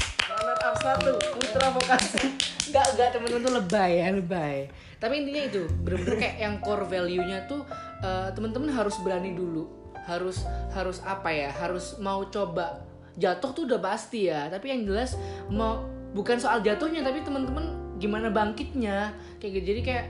up 0.63 0.75
satu 0.79 1.19
putra 1.35 1.67
vokasi 1.75 2.31
Enggak, 2.71 2.85
enggak 2.95 3.09
temen-temen 3.13 3.43
tuh 3.43 3.53
lebay 3.59 3.91
ya, 4.01 4.07
lebay. 4.09 4.57
Tapi 4.97 5.13
intinya 5.21 5.43
itu, 5.45 5.61
bener-bener 5.83 6.15
kayak 6.15 6.37
yang 6.41 6.55
core 6.57 6.87
value-nya 6.89 7.45
tuh 7.45 7.61
eh, 8.01 8.33
temen-temen 8.33 8.71
harus 8.71 8.97
berani 9.03 9.35
dulu. 9.35 9.69
Harus 10.09 10.41
harus 10.73 10.97
apa 11.05 11.29
ya? 11.29 11.53
Harus 11.53 12.01
mau 12.01 12.25
coba. 12.33 12.81
Jatuh 13.13 13.53
tuh 13.53 13.69
udah 13.69 13.77
pasti 13.77 14.25
ya, 14.25 14.49
tapi 14.49 14.73
yang 14.73 14.89
jelas 14.89 15.13
mau 15.53 15.85
bukan 16.17 16.41
soal 16.41 16.65
jatuhnya 16.65 17.05
tapi 17.05 17.21
temen-temen 17.21 17.99
gimana 18.01 18.33
bangkitnya. 18.33 19.13
Kayak 19.37 19.61
gitu. 19.61 19.65
Jadi 19.69 19.81
kayak 19.85 20.05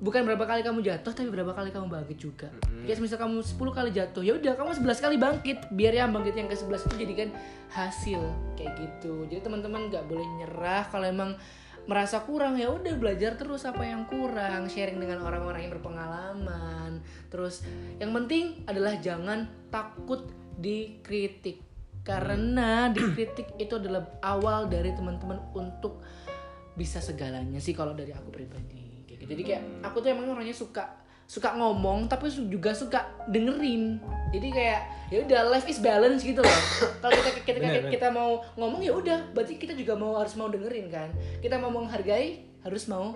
bukan 0.00 0.24
berapa 0.24 0.48
kali 0.48 0.64
kamu 0.64 0.80
jatuh 0.80 1.12
tapi 1.12 1.28
berapa 1.28 1.52
kali 1.52 1.68
kamu 1.70 1.92
bangkit 1.92 2.18
juga. 2.18 2.48
Kayak 2.88 3.04
misal 3.04 3.20
kamu 3.20 3.44
10 3.44 3.60
kali 3.76 3.90
jatuh, 3.92 4.22
ya 4.24 4.32
udah 4.40 4.52
kamu 4.56 4.70
11 4.80 5.04
kali 5.04 5.16
bangkit 5.20 5.58
biar 5.76 5.92
yang 5.92 6.10
bangkit 6.10 6.34
yang 6.40 6.48
ke-11 6.48 6.88
itu 6.88 6.96
jadikan 7.04 7.28
hasil 7.68 8.20
kayak 8.56 8.72
gitu. 8.80 9.28
Jadi 9.28 9.44
teman-teman 9.44 9.92
nggak 9.92 10.04
boleh 10.08 10.26
nyerah 10.40 10.88
kalau 10.88 11.06
emang 11.06 11.30
merasa 11.84 12.24
kurang 12.24 12.56
ya 12.56 12.72
udah 12.72 12.96
belajar 12.96 13.36
terus 13.36 13.68
apa 13.68 13.84
yang 13.84 14.08
kurang, 14.08 14.72
sharing 14.72 14.96
dengan 14.96 15.20
orang-orang 15.20 15.68
yang 15.68 15.72
berpengalaman. 15.76 17.04
Terus 17.28 17.60
yang 18.00 18.16
penting 18.16 18.64
adalah 18.64 18.96
jangan 18.98 19.46
takut 19.68 20.24
dikritik. 20.56 21.60
Karena 22.00 22.88
dikritik 22.88 23.54
itu 23.68 23.76
adalah 23.76 24.16
awal 24.24 24.64
dari 24.72 24.96
teman-teman 24.96 25.52
untuk 25.52 26.00
bisa 26.72 27.04
segalanya 27.04 27.60
sih 27.60 27.76
kalau 27.76 27.92
dari 27.92 28.16
aku 28.16 28.32
pribadi 28.32 28.89
gitu. 29.20 29.36
Jadi 29.36 29.42
kayak 29.44 29.62
aku 29.84 30.00
tuh 30.00 30.08
emang 30.10 30.32
orangnya 30.32 30.56
suka 30.56 30.98
suka 31.30 31.54
ngomong 31.54 32.10
tapi 32.10 32.26
juga 32.50 32.74
suka 32.74 33.06
dengerin. 33.30 34.02
Jadi 34.34 34.48
kayak 34.50 34.80
ya 35.14 35.18
udah 35.22 35.40
life 35.52 35.68
is 35.70 35.78
balance 35.78 36.26
gitu 36.26 36.42
loh. 36.42 36.60
Kalau 37.04 37.14
kita 37.14 37.30
kita 37.46 37.58
kita, 37.60 37.78
Bener, 37.86 37.92
kita 37.92 38.08
mau 38.10 38.42
ngomong 38.58 38.82
ya 38.82 38.90
udah 38.90 39.30
berarti 39.30 39.60
kita 39.60 39.78
juga 39.78 39.94
mau 39.94 40.18
harus 40.18 40.34
mau 40.34 40.50
dengerin 40.50 40.90
kan. 40.90 41.08
Kita 41.38 41.60
mau 41.62 41.70
menghargai 41.70 42.50
harus 42.66 42.90
mau 42.90 43.14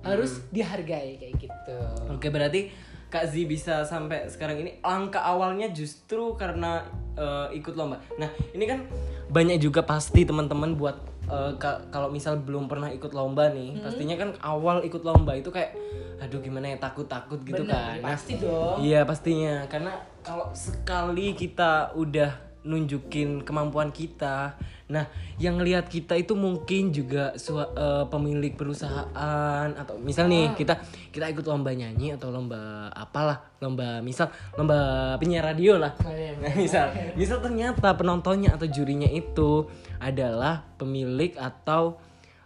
harus 0.00 0.40
dihargai 0.48 1.20
kayak 1.20 1.34
gitu. 1.36 1.76
oke 2.08 2.26
berarti 2.32 2.72
Kak 3.10 3.26
Z 3.26 3.34
bisa 3.44 3.82
sampai 3.84 4.30
sekarang 4.30 4.62
ini 4.62 4.78
langkah 4.80 5.20
awalnya 5.20 5.68
justru 5.74 6.38
karena 6.40 6.88
eh, 7.18 7.60
ikut 7.60 7.76
lomba 7.76 8.00
nah 8.16 8.30
ini 8.56 8.64
kan 8.64 8.86
banyak 9.28 9.60
juga 9.60 9.84
pasti 9.84 10.24
teman-teman 10.24 10.72
buat 10.78 10.96
eh, 11.30 11.52
ka- 11.56 11.80
kalau 11.88 12.08
misal 12.08 12.36
belum 12.36 12.66
pernah 12.66 12.88
ikut 12.88 13.10
lomba 13.10 13.48
nih 13.48 13.70
Hmm. 13.72 13.82
pastinya 13.82 14.16
kan 14.16 14.30
awal 14.40 14.82
ikut 14.82 15.00
lomba 15.00 15.32
itu 15.32 15.48
kayak 15.48 15.72
aduh 16.18 16.36
gimana 16.38 16.66
ya 16.66 16.76
takut-takut 16.76 17.40
gitu 17.40 17.62
Bener, 17.62 17.96
kan 17.96 17.96
pasti 18.04 18.36
dong. 18.36 18.76
Iya 18.78 19.02
pastinya 19.02 19.64
karena 19.64 19.92
kalau 20.20 20.52
sekali 20.52 21.32
kita 21.32 21.94
udah 21.94 22.49
nunjukin 22.60 23.40
kemampuan 23.40 23.88
kita, 23.88 24.52
nah 24.86 25.08
yang 25.40 25.56
ngelihat 25.56 25.88
kita 25.88 26.12
itu 26.12 26.36
mungkin 26.36 26.92
juga 26.92 27.32
sua- 27.40 27.72
eh, 27.72 28.04
pemilik 28.06 28.52
perusahaan 28.52 29.68
atau 29.72 29.96
misal 29.96 30.28
nih 30.28 30.52
kita 30.52 30.76
kita 31.08 31.32
ikut 31.32 31.48
lomba 31.48 31.72
nyanyi 31.72 32.12
atau 32.20 32.28
lomba 32.28 32.92
apalah 32.92 33.40
lomba 33.64 34.04
misal 34.04 34.28
lomba 34.60 34.76
penyiar 35.16 35.56
radio 35.56 35.80
lah. 35.80 35.96
Oh, 36.04 36.12
Nah, 36.44 36.52
misal 36.52 36.92
misal 37.16 37.40
ternyata 37.40 37.96
penontonnya 37.96 38.52
atau 38.52 38.68
jurinya 38.68 39.08
itu 39.08 39.64
adalah 39.96 40.64
pemilik 40.76 41.32
atau 41.40 41.96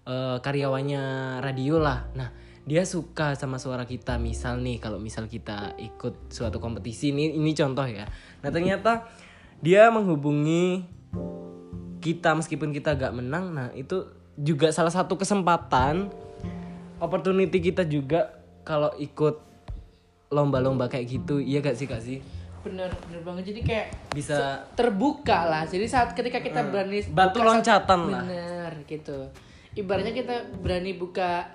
eh, 0.06 0.38
karyawannya 0.38 1.02
radio 1.42 1.82
lah. 1.82 2.06
Nah, 2.14 2.30
dia 2.64 2.86
suka 2.88 3.36
sama 3.36 3.60
suara 3.60 3.84
kita. 3.84 4.16
Misal 4.16 4.60
nih 4.64 4.80
kalau 4.80 4.96
misal 4.96 5.28
kita 5.28 5.76
ikut 5.76 6.32
suatu 6.32 6.56
kompetisi 6.60 7.12
ini 7.12 7.36
ini 7.36 7.52
contoh 7.52 7.84
ya. 7.84 8.08
Nah, 8.40 8.50
ternyata 8.52 9.04
dia 9.64 9.88
menghubungi 9.88 10.84
kita 12.04 12.36
meskipun 12.36 12.68
kita 12.68 12.92
gak 13.00 13.16
menang. 13.16 13.56
Nah, 13.56 13.72
itu 13.72 14.04
juga 14.36 14.68
salah 14.68 14.92
satu 14.92 15.16
kesempatan 15.16 16.12
opportunity 17.00 17.64
kita 17.64 17.88
juga 17.88 18.44
kalau 18.60 18.92
ikut 19.00 19.40
lomba-lomba 20.28 20.92
kayak 20.92 21.08
gitu. 21.08 21.40
Iya 21.40 21.64
gak 21.64 21.80
sih 21.80 21.88
Kak 21.88 22.04
sih? 22.04 22.20
Bener 22.60 22.92
bener 23.08 23.24
banget. 23.24 23.56
Jadi 23.56 23.60
kayak 23.64 23.86
Bisa 24.12 24.68
terbuka 24.76 25.48
lah. 25.48 25.64
Jadi 25.64 25.88
saat 25.88 26.12
ketika 26.12 26.44
kita 26.44 26.60
berani 26.68 27.00
batu 27.08 27.40
buka 27.40 27.48
loncatan 27.48 28.00
lah. 28.12 28.20
Bener 28.20 28.72
gitu. 28.84 29.32
Ibaratnya 29.74 30.12
kita 30.12 30.36
berani 30.60 30.92
buka 31.00 31.48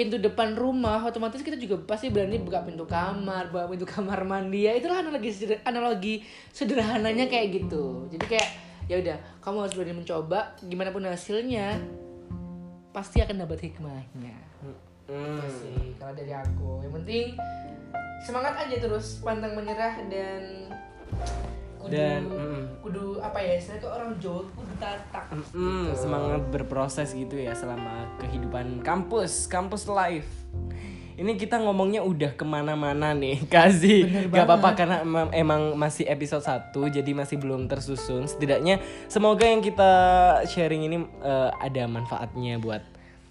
pintu 0.00 0.16
depan 0.16 0.56
rumah, 0.56 1.04
otomatis 1.04 1.44
kita 1.44 1.60
juga 1.60 1.76
pasti 1.84 2.08
berani 2.08 2.40
buka 2.40 2.64
pintu 2.64 2.88
kamar, 2.88 3.52
buka 3.52 3.68
pintu 3.68 3.84
kamar 3.84 4.24
mandi. 4.24 4.64
Ya 4.64 4.72
itulah 4.72 5.04
analogi 5.04 5.28
seder- 5.28 5.60
analogi 5.68 6.24
sederhananya 6.48 7.28
kayak 7.28 7.60
gitu. 7.60 8.08
Jadi 8.08 8.24
kayak 8.24 8.48
ya 8.88 8.96
udah, 8.96 9.16
kamu 9.44 9.56
harus 9.60 9.74
berani 9.76 9.94
mencoba. 10.00 10.56
Gimana 10.64 10.88
pun 10.88 11.04
hasilnya, 11.04 11.76
pasti 12.96 13.20
akan 13.20 13.44
dapat 13.44 13.68
hikmahnya. 13.68 14.36
Hmm. 14.64 15.36
Itu 15.36 15.48
sih 15.60 15.92
kalau 16.00 16.16
dari 16.16 16.32
aku. 16.32 16.80
Yang 16.80 16.92
penting 17.04 17.26
semangat 18.24 18.56
aja 18.56 18.76
terus, 18.80 19.20
pantang 19.20 19.52
menyerah 19.52 20.00
dan 20.08 20.72
kudu 21.80 21.92
Dan, 21.96 22.22
mm. 22.28 22.62
kudu 22.84 23.04
apa 23.18 23.38
ya? 23.40 23.56
Istilahnya 23.56 23.88
orang 23.88 24.10
Jawa 24.20 24.42
kudu 24.52 24.74
tatak. 24.76 25.24
Hmm, 25.50 25.86
semangat 25.96 26.42
berproses 26.52 27.08
gitu 27.10 27.34
ya 27.34 27.56
selama 27.56 28.04
kehidupan 28.20 28.84
kampus, 28.84 29.48
kampus 29.48 29.88
life. 29.88 30.28
Ini 31.20 31.36
kita 31.36 31.60
ngomongnya 31.60 32.00
udah 32.00 32.32
ke 32.32 32.48
mana-mana 32.48 33.12
nih, 33.12 33.44
Kazi. 33.52 34.08
Gak 34.32 34.44
apa-apa 34.48 34.72
karena 34.72 35.04
emang, 35.32 35.76
masih 35.76 36.08
episode 36.08 36.40
1 36.40 36.72
jadi 36.88 37.10
masih 37.12 37.36
belum 37.36 37.68
tersusun. 37.68 38.24
Setidaknya 38.24 38.80
semoga 39.04 39.44
yang 39.44 39.60
kita 39.60 39.92
sharing 40.48 40.88
ini 40.88 40.96
eh, 41.20 41.50
ada 41.60 41.84
manfaatnya 41.84 42.56
buat 42.56 42.80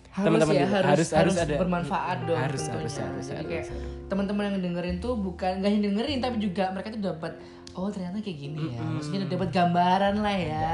teman-teman 0.09 0.53
ya, 0.57 0.67
harus, 0.67 0.83
harus 0.83 1.09
harus 1.13 1.35
ada 1.37 1.55
bermanfaat 1.61 2.17
dong 2.27 2.35
Harus 2.35 2.65
tentunya. 2.65 2.81
harus 2.81 2.95
harus 2.97 3.25
Jadi 3.29 3.37
harus. 3.39 3.47
kayak 3.47 3.65
teman-teman 4.09 4.43
yang 4.51 4.57
dengerin 4.59 4.95
tuh 4.99 5.13
bukan 5.15 5.61
gak 5.61 5.69
hanya 5.69 5.81
dengerin 5.85 6.17
tapi 6.19 6.35
juga 6.41 6.63
mereka 6.73 6.87
tuh 6.91 7.03
dapat 7.13 7.31
oh 7.79 7.91
ternyata 7.91 8.19
kayak 8.19 8.39
gini 8.43 8.75
ya. 8.75 8.81
Maksudnya 8.83 9.19
udah 9.23 9.31
dapat 9.31 9.49
gambaran 9.55 10.15
lah 10.19 10.35
ya. 10.35 10.71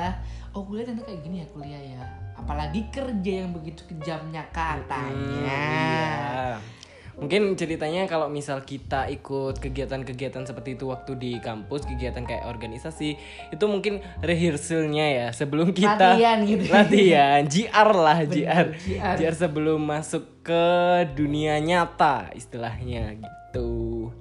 Oh 0.58 0.66
kuliah 0.66 0.90
ternyata 0.90 1.06
kayak 1.06 1.22
gini 1.22 1.38
ya 1.46 1.48
kuliah 1.54 1.82
ya. 1.82 2.02
Apalagi 2.34 2.82
kerja 2.90 3.34
yang 3.46 3.54
begitu 3.54 3.86
kejamnya 3.86 4.44
katanya. 4.50 5.06
Iya. 5.46 6.58
Mungkin 7.16 7.56
ceritanya 7.56 8.12
kalau 8.12 8.28
misal 8.28 8.68
kita 8.68 9.08
ikut 9.08 9.64
kegiatan-kegiatan 9.64 10.44
seperti 10.44 10.76
itu 10.76 10.92
waktu 10.92 11.16
di 11.16 11.32
kampus, 11.40 11.88
kegiatan 11.88 12.28
kayak 12.28 12.44
organisasi, 12.44 13.16
itu 13.56 13.66
mungkin 13.72 14.04
rehearsalnya 14.20 15.06
ya 15.08 15.28
sebelum 15.32 15.72
kita 15.72 15.96
Latihan 15.96 16.44
gitu. 16.44 16.68
Latihan, 16.68 17.48
GR 17.48 17.90
lah, 17.96 18.20
GR. 18.28 18.68
GR. 18.76 19.16
GR 19.16 19.36
sebelum 19.36 19.80
masuk 19.80 20.44
ke 20.44 20.68
dunia 21.16 21.56
nyata 21.64 22.36
istilahnya 22.36 23.16
gitu. 23.16 24.12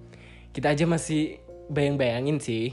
Kita 0.54 0.70
aja 0.70 0.86
masih 0.86 1.42
bayang-bayangin 1.74 2.38
sih. 2.38 2.72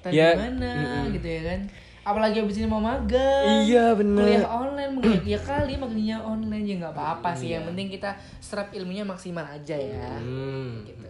Tadi 0.00 0.16
Ya, 0.16 0.32
gimana 0.32 1.04
gitu 1.08 1.24
ya 1.24 1.42
kan. 1.46 1.60
Apalagi 2.02 2.36
abis 2.38 2.56
ini 2.58 2.66
mau 2.66 2.80
magang. 2.80 3.64
Iya 3.64 3.92
bener. 3.92 4.20
kuliah 4.20 4.44
online 4.46 4.92
mungkin 4.96 5.20
ya 5.22 5.38
kali 5.38 5.72
magangnya 5.74 6.20
online 6.20 6.64
ya 6.64 6.74
nggak 6.78 6.92
apa-apa 6.92 7.32
sih 7.32 7.48
Iya. 7.48 7.60
yang 7.60 7.64
penting 7.68 7.88
kita 7.88 8.10
serap 8.38 8.68
ilmunya 8.70 9.04
maksimal 9.04 9.40
aja 9.42 9.72
ya 9.72 10.16
Hmm. 10.16 10.84
gitu 10.84 11.04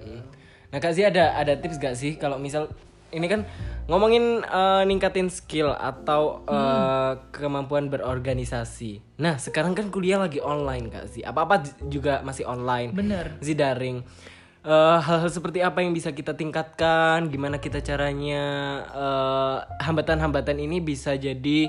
Nah 0.70 0.78
Kak 0.78 0.90
Zia 0.90 1.06
ada 1.06 1.34
ada 1.34 1.54
tips 1.54 1.78
gak 1.78 1.94
sih 1.94 2.14
kalau 2.14 2.34
misal 2.34 2.66
ini 3.10 3.26
kan 3.26 3.46
ngomongin 3.86 4.42
eh, 4.42 4.82
ningkatin 4.84 5.26
skill 5.28 5.70
atau 5.70 6.42
eh, 6.44 7.12
kemampuan 7.30 7.86
berorganisasi. 7.86 8.98
Nah 9.16 9.34
sekarang 9.36 9.74
kan 9.74 9.90
kuliah 9.90 10.18
lagi 10.18 10.38
online 10.38 10.90
Kak 10.90 11.06
Zia. 11.08 11.30
Apa 11.30 11.42
apa 11.44 11.56
juga 11.84 12.22
masih 12.22 12.42
online. 12.44 12.90
bener 12.90 13.38
Masih 13.38 13.54
daring. 13.54 13.98
Eh, 14.64 14.98
hal-hal 15.04 15.28
seperti 15.28 15.60
apa 15.60 15.84
yang 15.84 15.92
bisa 15.92 16.08
kita 16.08 16.32
tingkatkan? 16.32 17.28
Gimana 17.28 17.60
kita 17.60 17.84
caranya 17.84 18.44
eh, 18.88 19.56
hambatan-hambatan 19.84 20.56
ini 20.56 20.80
bisa 20.80 21.12
jadi 21.20 21.68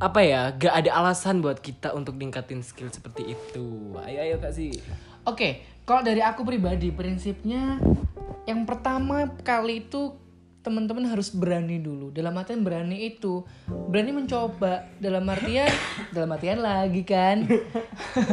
apa 0.00 0.24
ya 0.24 0.42
gak 0.56 0.74
ada 0.80 0.96
alasan 0.96 1.44
buat 1.44 1.60
kita 1.60 1.92
untuk 1.92 2.16
ningkatin 2.16 2.64
skill 2.64 2.88
seperti 2.88 3.36
itu 3.36 3.92
ayo 4.00 4.18
ayo 4.24 4.40
kak 4.40 4.56
sih 4.56 4.72
Oke, 5.28 5.60
kalau 5.84 6.00
dari 6.00 6.24
aku 6.24 6.40
pribadi 6.40 6.88
prinsipnya 6.88 7.76
yang 8.48 8.64
pertama 8.64 9.28
kali 9.44 9.84
itu 9.84 10.16
teman-teman 10.64 11.04
harus 11.08 11.28
berani 11.28 11.76
dulu. 11.76 12.08
Dalam 12.08 12.32
artian 12.40 12.64
berani 12.64 13.04
itu 13.04 13.44
berani 13.68 14.16
mencoba. 14.16 14.88
Dalam 14.96 15.28
artian 15.28 15.68
dalam 16.16 16.32
artian 16.32 16.64
lagi 16.64 17.04
kan. 17.04 17.44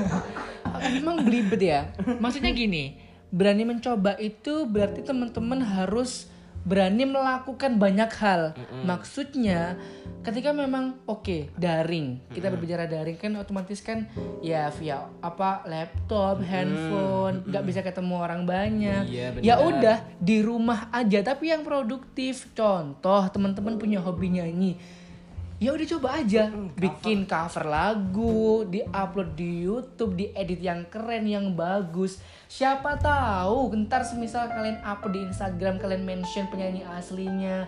Emang 1.00 1.28
belibet 1.28 1.60
ya. 1.60 1.92
Maksudnya 2.00 2.56
gini, 2.56 3.07
berani 3.30 3.68
mencoba 3.68 4.16
itu 4.18 4.64
berarti 4.68 5.04
teman-teman 5.04 5.60
harus 5.64 6.32
berani 6.68 7.08
melakukan 7.08 7.80
banyak 7.80 8.12
hal. 8.20 8.52
Maksudnya 8.84 9.80
ketika 10.20 10.52
memang 10.52 11.00
oke 11.08 11.56
daring, 11.56 12.20
kita 12.36 12.52
berbicara 12.52 12.84
daring 12.84 13.16
kan 13.16 13.32
otomatis 13.40 13.80
kan 13.80 14.04
ya 14.44 14.68
via 14.76 15.08
apa 15.24 15.64
laptop, 15.64 16.44
handphone, 16.44 17.48
nggak 17.48 17.64
bisa 17.64 17.80
ketemu 17.80 18.16
orang 18.20 18.44
banyak. 18.44 19.08
Iya, 19.08 19.40
ya 19.40 19.56
udah 19.64 20.04
di 20.20 20.44
rumah 20.44 20.92
aja 20.92 21.24
tapi 21.24 21.56
yang 21.56 21.64
produktif. 21.64 22.52
Contoh 22.52 23.24
teman-teman 23.32 23.80
punya 23.80 24.04
hobi 24.04 24.36
nyanyi. 24.36 24.76
Ya 25.58 25.74
udah 25.74 25.90
coba 25.98 26.22
aja 26.22 26.54
bikin 26.78 27.26
cover 27.26 27.66
lagu, 27.66 28.62
di-upload 28.70 29.34
di 29.34 29.66
YouTube, 29.66 30.14
diedit 30.14 30.62
yang 30.62 30.86
keren, 30.86 31.26
yang 31.26 31.58
bagus. 31.58 32.22
Siapa 32.46 32.94
tahu 33.02 33.74
ntar 33.90 34.06
semisal 34.06 34.54
kalian 34.54 34.78
upload 34.86 35.18
di 35.18 35.22
Instagram 35.26 35.82
kalian 35.82 36.06
mention 36.06 36.46
penyanyi 36.54 36.86
aslinya. 36.86 37.66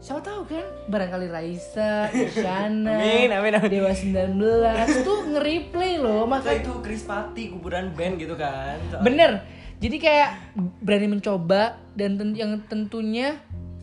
Siapa 0.00 0.24
tahu 0.24 0.48
kan 0.48 0.64
barangkali 0.88 1.28
Raisa, 1.28 2.08
Isyana, 2.08 2.96
Amin, 3.02 3.28
amin, 3.28 3.52
amin. 3.60 3.70
Dewa 3.76 3.92
19 3.92 5.04
tuh 5.04 5.18
nge-replay 5.28 6.00
loh. 6.00 6.24
maka 6.24 6.48
Maka 6.48 6.64
itu 6.64 6.72
Chris 6.80 7.04
Pati 7.04 7.52
kuburan 7.52 7.92
band 7.92 8.16
gitu 8.16 8.40
kan 8.40 8.80
Bener. 9.04 9.44
Jadi 9.84 10.00
kayak 10.00 10.56
berani 10.80 11.12
mencoba 11.12 11.76
dan 11.92 12.16
ten- 12.16 12.32
yang 12.32 12.56
tentunya 12.72 13.36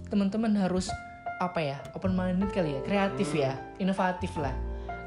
teman-teman 0.10 0.58
harus 0.58 0.90
apa 1.40 1.60
ya 1.64 1.78
open 1.96 2.14
minded 2.14 2.52
kali 2.52 2.78
ya 2.78 2.82
kreatif 2.84 3.30
ya 3.32 3.56
inovatif 3.80 4.36
lah. 4.38 4.54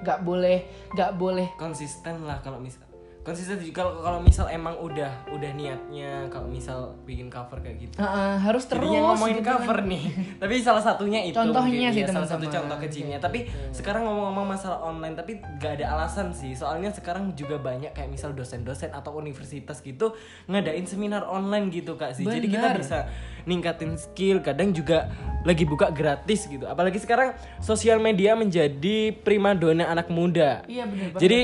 Nggak 0.03 0.25
boleh 0.25 0.59
nggak 0.97 1.13
boleh 1.21 1.49
konsisten 1.61 2.25
lah 2.25 2.41
kalau 2.41 2.57
misal 2.57 2.88
konsisten 3.27 3.61
juga 3.61 3.85
kalau 3.85 3.93
kalau 4.01 4.21
misal 4.25 4.49
emang 4.49 4.73
udah 4.81 5.29
udah 5.29 5.51
niatnya 5.53 6.27
kalau 6.33 6.49
misal 6.49 6.97
bikin 7.05 7.29
cover 7.29 7.61
kayak 7.61 7.77
gitu. 7.85 7.95
Uh, 8.01 8.41
harus 8.41 8.65
terus 8.65 8.89
Jadinya 8.89 9.13
ngomongin 9.13 9.37
gitu 9.39 9.45
kan. 9.45 9.53
cover 9.61 9.79
nih. 9.85 10.05
Tapi 10.43 10.55
salah 10.65 10.83
satunya 10.83 11.21
itu 11.29 11.37
Contohnya 11.37 11.93
mungkin, 11.93 11.97
sih, 11.97 12.03
ya, 12.05 12.09
salah 12.09 12.31
satu 12.31 12.47
contoh 12.49 12.79
kecilnya. 12.81 13.19
Tapi 13.21 13.45
sekarang 13.75 14.09
ngomong-ngomong 14.09 14.47
masalah 14.49 14.79
online 14.81 15.15
tapi 15.19 15.43
gak 15.61 15.83
ada 15.83 15.99
alasan 15.99 16.33
sih. 16.33 16.57
Soalnya 16.57 16.89
sekarang 16.95 17.37
juga 17.37 17.61
banyak 17.61 17.93
kayak 17.93 18.09
misal 18.09 18.33
dosen-dosen 18.33 18.97
atau 18.97 19.13
universitas 19.19 19.85
gitu 19.85 20.17
ngadain 20.49 20.89
seminar 20.89 21.29
online 21.29 21.69
gitu 21.69 22.01
kak 22.01 22.17
sih. 22.17 22.25
Jadi 22.25 22.49
kita 22.49 22.81
bisa 22.81 22.99
ningkatin 23.45 24.01
skill 24.01 24.41
kadang 24.41 24.73
juga 24.73 25.13
lagi 25.45 25.69
buka 25.69 25.93
gratis 25.93 26.49
gitu. 26.49 26.65
Apalagi 26.65 26.97
sekarang 26.97 27.37
sosial 27.61 28.01
media 28.01 28.33
menjadi 28.33 29.13
primadona 29.21 29.91
anak 29.93 30.09
muda. 30.09 30.65
Iya 30.65 30.89
bener 30.89 31.13
banget. 31.13 31.21
jadi 31.21 31.41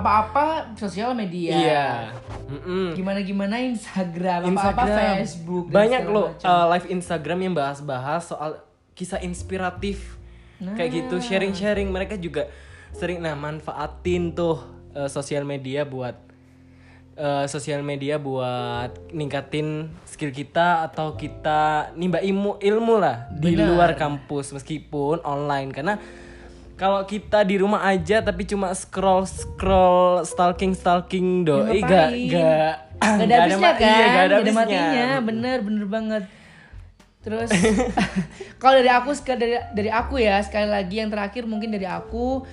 apa-apa 0.00 0.46
sosial 0.76 1.16
media. 1.16 1.52
Iya. 1.56 1.86
Mm-mm. 2.46 2.94
gimana 2.94 3.20
gimana 3.26 3.58
Instagram, 3.58 4.54
apa 4.54 4.70
apa 4.70 4.82
Instagram. 4.86 5.16
Facebook 5.18 5.64
banyak 5.72 6.02
loh 6.06 6.30
uh, 6.46 6.66
live 6.70 6.86
Instagram 6.92 7.38
yang 7.42 7.54
bahas-bahas 7.58 8.30
soal 8.30 8.62
kisah 8.94 9.18
inspiratif. 9.24 10.16
Kayak 10.56 11.04
gitu 11.04 11.20
sharing-sharing. 11.20 11.92
Mereka 11.92 12.16
juga 12.16 12.48
sering 12.96 13.20
nah 13.20 13.36
manfaatin 13.36 14.32
tuh 14.32 14.56
uh, 14.96 15.04
sosial 15.04 15.44
media 15.44 15.84
buat 15.84 16.16
uh, 17.20 17.44
sosial 17.44 17.84
media 17.84 18.16
buat 18.16 19.12
ningkatin 19.12 19.92
skill 20.08 20.32
kita 20.32 20.88
atau 20.88 21.12
kita 21.12 21.92
nimba 21.92 22.24
ilmu 22.24 22.56
ilmu 22.56 22.94
lah 22.96 23.28
di 23.36 23.52
Benar. 23.52 23.68
luar 23.68 23.90
kampus 24.00 24.56
meskipun 24.56 25.20
online. 25.28 25.76
Karena 25.76 26.00
kalau 26.76 27.00
kita 27.08 27.40
di 27.40 27.56
rumah 27.56 27.88
aja 27.88 28.20
tapi 28.20 28.44
cuma 28.44 28.70
scroll 28.76 29.24
scroll 29.24 30.22
stalking 30.28 30.76
stalking 30.76 31.42
doi 31.42 31.80
gak 31.80 32.08
gak 32.28 32.74
Gak 32.96 33.28
ada 33.28 33.34
habisnya 33.44 33.60
ma- 33.60 33.76
kan, 33.76 33.84
iya, 33.92 34.06
gak 34.08 34.24
ada 34.24 34.36
gak 34.36 34.40
ada 34.40 34.52
matinya, 34.56 35.08
bener 35.20 35.58
bener 35.60 35.84
banget. 35.84 36.22
Terus 37.20 37.50
kalau 38.62 38.80
dari 38.80 38.88
aku 38.88 39.10
sekali 39.12 39.36
dari 39.36 39.54
dari 39.76 39.90
aku 39.92 40.16
ya 40.16 40.40
sekali 40.40 40.64
lagi 40.64 41.04
yang 41.04 41.12
terakhir 41.12 41.44
mungkin 41.44 41.76
dari 41.76 41.84
aku 41.84 42.48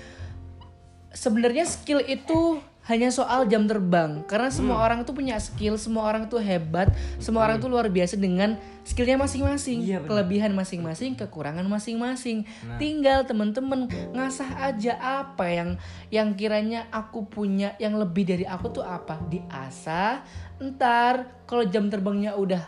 sebenarnya 1.15 1.63
skill 1.63 2.03
itu 2.03 2.59
hanya 2.83 3.07
soal 3.09 3.47
jam 3.47 3.63
terbang 3.63 4.27
karena 4.27 4.51
semua 4.51 4.75
Hmm. 4.75 4.85
orang 4.85 4.99
tuh 5.03 5.15
punya 5.15 5.39
skill, 5.39 5.79
semua 5.79 6.03
orang 6.03 6.27
tuh 6.27 6.37
hebat, 6.37 6.91
semua 7.15 7.47
orang 7.47 7.57
tuh 7.57 7.71
luar 7.71 7.87
biasa 7.87 8.19
dengan 8.19 8.59
skillnya 8.83 9.15
masing-masing, 9.15 9.79
Iya, 9.79 10.03
kelebihan 10.03 10.51
masing-masing, 10.51 11.15
kekurangan 11.15 11.63
masing-masing. 11.63 12.43
Nah. 12.43 12.75
Tinggal 12.75 13.23
temen-temen 13.23 13.87
ngasah 14.11 14.67
aja 14.67 14.99
apa 14.99 15.47
yang 15.47 15.69
yang 16.09 16.35
kiranya 16.35 16.91
aku 16.91 17.23
punya 17.23 17.71
yang 17.79 17.95
lebih 17.95 18.27
dari 18.27 18.43
aku 18.43 18.67
tuh 18.69 18.83
apa 18.83 19.15
diasah. 19.25 20.27
Ntar 20.59 21.47
kalau 21.47 21.63
jam 21.63 21.87
terbangnya 21.87 22.35
udah 22.35 22.67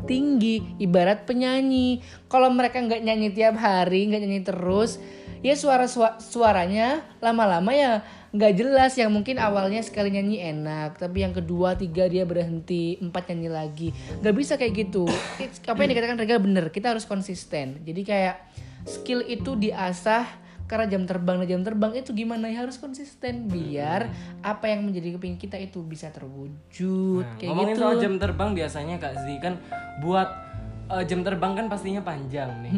tinggi 0.00 0.80
ibarat 0.80 1.28
penyanyi 1.28 2.00
kalau 2.24 2.48
mereka 2.48 2.80
nggak 2.80 3.04
nyanyi 3.04 3.28
tiap 3.30 3.60
hari 3.60 4.08
nggak 4.08 4.22
nyanyi 4.22 4.40
terus 4.40 4.96
ya 5.40 5.52
suara 5.52 5.84
sua- 5.84 6.16
suaranya 6.16 7.04
lama-lama 7.20 7.68
ya 7.72 8.00
nggak 8.30 8.52
jelas 8.54 8.94
yang 8.94 9.10
mungkin 9.10 9.42
awalnya 9.42 9.82
sekali 9.82 10.14
nyanyi 10.14 10.38
enak 10.54 11.02
tapi 11.02 11.26
yang 11.26 11.34
kedua 11.34 11.74
tiga 11.74 12.06
dia 12.06 12.22
berhenti 12.22 12.94
empat 13.02 13.34
nyanyi 13.34 13.50
lagi. 13.50 13.88
Nggak 14.22 14.34
bisa 14.38 14.54
kayak 14.54 14.86
gitu. 14.86 15.04
It's- 15.42 15.58
apa 15.66 15.82
yang 15.82 15.90
dikatakan 15.90 16.14
Rega 16.14 16.38
bener. 16.38 16.70
Kita 16.70 16.94
harus 16.94 17.02
konsisten. 17.04 17.82
Jadi 17.82 18.02
kayak 18.06 18.38
skill 18.86 19.26
itu 19.26 19.58
diasah 19.58 20.24
karena 20.64 20.86
jam 20.86 21.02
terbang 21.02 21.42
dan 21.42 21.48
jam 21.50 21.62
terbang 21.66 21.98
itu 21.98 22.14
gimana? 22.14 22.46
Ya 22.46 22.62
harus 22.62 22.78
konsisten 22.78 23.50
biar 23.50 24.06
apa 24.38 24.70
yang 24.70 24.86
menjadi 24.86 25.18
kepingin 25.18 25.34
kita 25.34 25.58
itu 25.58 25.82
bisa 25.82 26.14
terwujud 26.14 27.26
Nah, 27.26 27.34
kayak 27.34 27.50
ngomongin 27.50 27.74
gitu. 27.74 27.82
soal 27.82 27.94
jam 27.98 28.14
terbang 28.14 28.50
biasanya 28.54 29.02
kak 29.02 29.18
Zi 29.26 29.34
kan 29.42 29.58
buat 29.98 30.49
eh, 30.92 31.04
jam 31.06 31.20
terbang 31.22 31.52
kan 31.54 31.66
pastinya 31.70 32.02
panjang 32.02 32.50
nih 32.66 32.72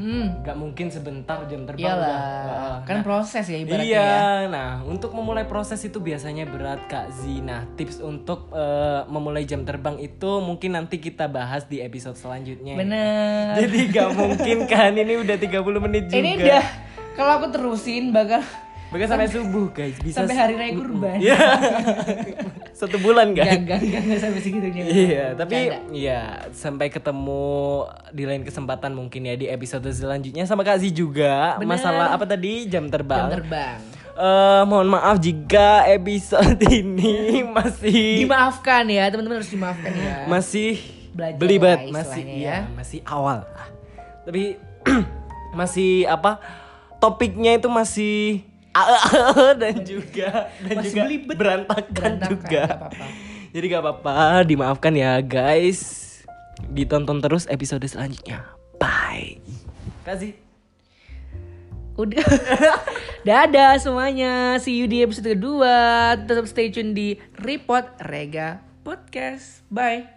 nggak 0.44 0.56
mungkin 0.56 0.86
sebentar 0.92 1.42
jam 1.48 1.64
terbang 1.64 1.88
Iyalah, 1.88 2.06
udah 2.06 2.20
Heeh. 2.46 2.76
kan 2.86 2.96
proses 3.02 3.44
ya 3.48 3.58
ibaratnya 3.58 3.88
iya, 3.88 4.12
ya. 4.44 4.50
nah 4.52 4.70
untuk 4.84 5.16
memulai 5.16 5.48
proses 5.48 5.80
itu 5.82 5.98
biasanya 5.98 6.44
berat 6.46 6.80
Kak 6.86 7.08
Z. 7.14 7.24
Nah, 7.42 7.64
tips 7.74 8.04
untuk 8.04 8.52
eh, 8.52 9.00
memulai 9.08 9.48
jam 9.48 9.64
terbang 9.64 9.96
itu 9.98 10.30
mungkin 10.44 10.76
nanti 10.76 11.00
kita 11.00 11.26
bahas 11.30 11.64
di 11.66 11.80
episode 11.80 12.18
selanjutnya. 12.18 12.76
Bener. 12.76 13.56
Jadi 13.56 13.78
gak 13.88 14.10
mungkin 14.12 14.58
kan 14.68 14.92
ini 14.92 15.16
udah 15.20 15.36
30 15.40 15.84
menit 15.88 16.04
juga. 16.12 16.20
Ini 16.20 16.30
udah 16.38 16.64
kalau 17.16 17.32
aku 17.40 17.46
terusin 17.52 18.12
bakal 18.12 18.40
Bahkan 18.92 19.08
sampai 19.08 19.28
subuh 19.32 19.66
guys, 19.72 19.96
bisa 20.04 20.20
sampai 20.20 20.36
hari 20.36 20.54
raya 20.60 20.72
kurban. 20.76 21.16
Iya. 21.16 21.40
Satu 22.80 23.00
bulan 23.00 23.32
kan? 23.32 23.48
enggak, 23.48 23.80
enggak, 23.80 24.00
enggak 24.04 24.20
sampai 24.20 24.40
segitunya. 24.44 24.82
Iya, 24.84 25.26
tapi 25.32 25.72
Bercanda. 25.72 25.96
ya 25.96 26.20
sampai 26.52 26.86
ketemu 26.92 27.48
di 28.12 28.24
lain 28.28 28.42
kesempatan 28.44 28.92
mungkin 28.92 29.24
ya 29.24 29.34
di 29.40 29.48
episode 29.48 29.88
selanjutnya 29.88 30.44
sama 30.44 30.60
Kak 30.60 30.84
Z 30.84 30.92
juga. 30.92 31.56
Bener. 31.56 31.72
Masalah 31.72 32.12
apa 32.12 32.28
tadi? 32.28 32.68
Jam 32.68 32.92
terbang. 32.92 33.32
jam 33.32 33.40
terbang. 33.40 33.80
Eh, 34.12 34.62
mohon 34.68 34.92
maaf 34.92 35.16
jika 35.24 35.88
episode 35.88 36.60
ini 36.84 37.40
masih 37.48 38.28
Dimaafkan 38.28 38.84
ya, 38.92 39.08
teman-teman 39.08 39.40
harus 39.40 39.48
dimaafkan 39.48 39.88
ya. 39.88 40.28
masih 40.28 40.76
Belajar 41.16 41.40
belibet, 41.40 41.78
lah 41.88 41.96
masih 41.96 42.24
iya, 42.28 42.44
ya. 42.44 42.58
masih 42.76 43.00
awal. 43.08 43.48
Tapi 44.28 44.60
masih 45.58 46.04
apa? 46.12 46.44
Topiknya 47.00 47.56
itu 47.56 47.72
masih 47.72 48.51
dan 49.62 49.74
juga 49.84 50.48
dan 50.64 50.74
Masih 50.80 50.88
juga 50.90 51.02
belibet. 51.04 51.36
berantakan, 51.36 51.92
Berantakan, 51.92 52.30
juga. 52.32 52.62
nggak 52.64 52.78
apa-apa. 52.78 53.06
Jadi 53.52 53.64
gak 53.68 53.82
apa-apa, 53.84 54.16
dimaafkan 54.48 54.92
ya 54.96 55.20
guys. 55.20 55.80
Ditonton 56.72 57.20
terus 57.20 57.44
episode 57.52 57.84
selanjutnya. 57.84 58.48
Bye. 58.80 59.44
Kasih. 60.08 60.32
Udah. 62.00 62.24
Dadah 63.28 63.76
semuanya. 63.76 64.56
See 64.56 64.80
you 64.80 64.88
di 64.88 65.04
episode 65.04 65.36
kedua. 65.36 66.16
Tetap 66.16 66.48
stay 66.48 66.72
tune 66.72 66.96
di 66.96 67.20
Report 67.44 67.92
Rega 68.08 68.64
Podcast. 68.80 69.60
Bye. 69.68 70.08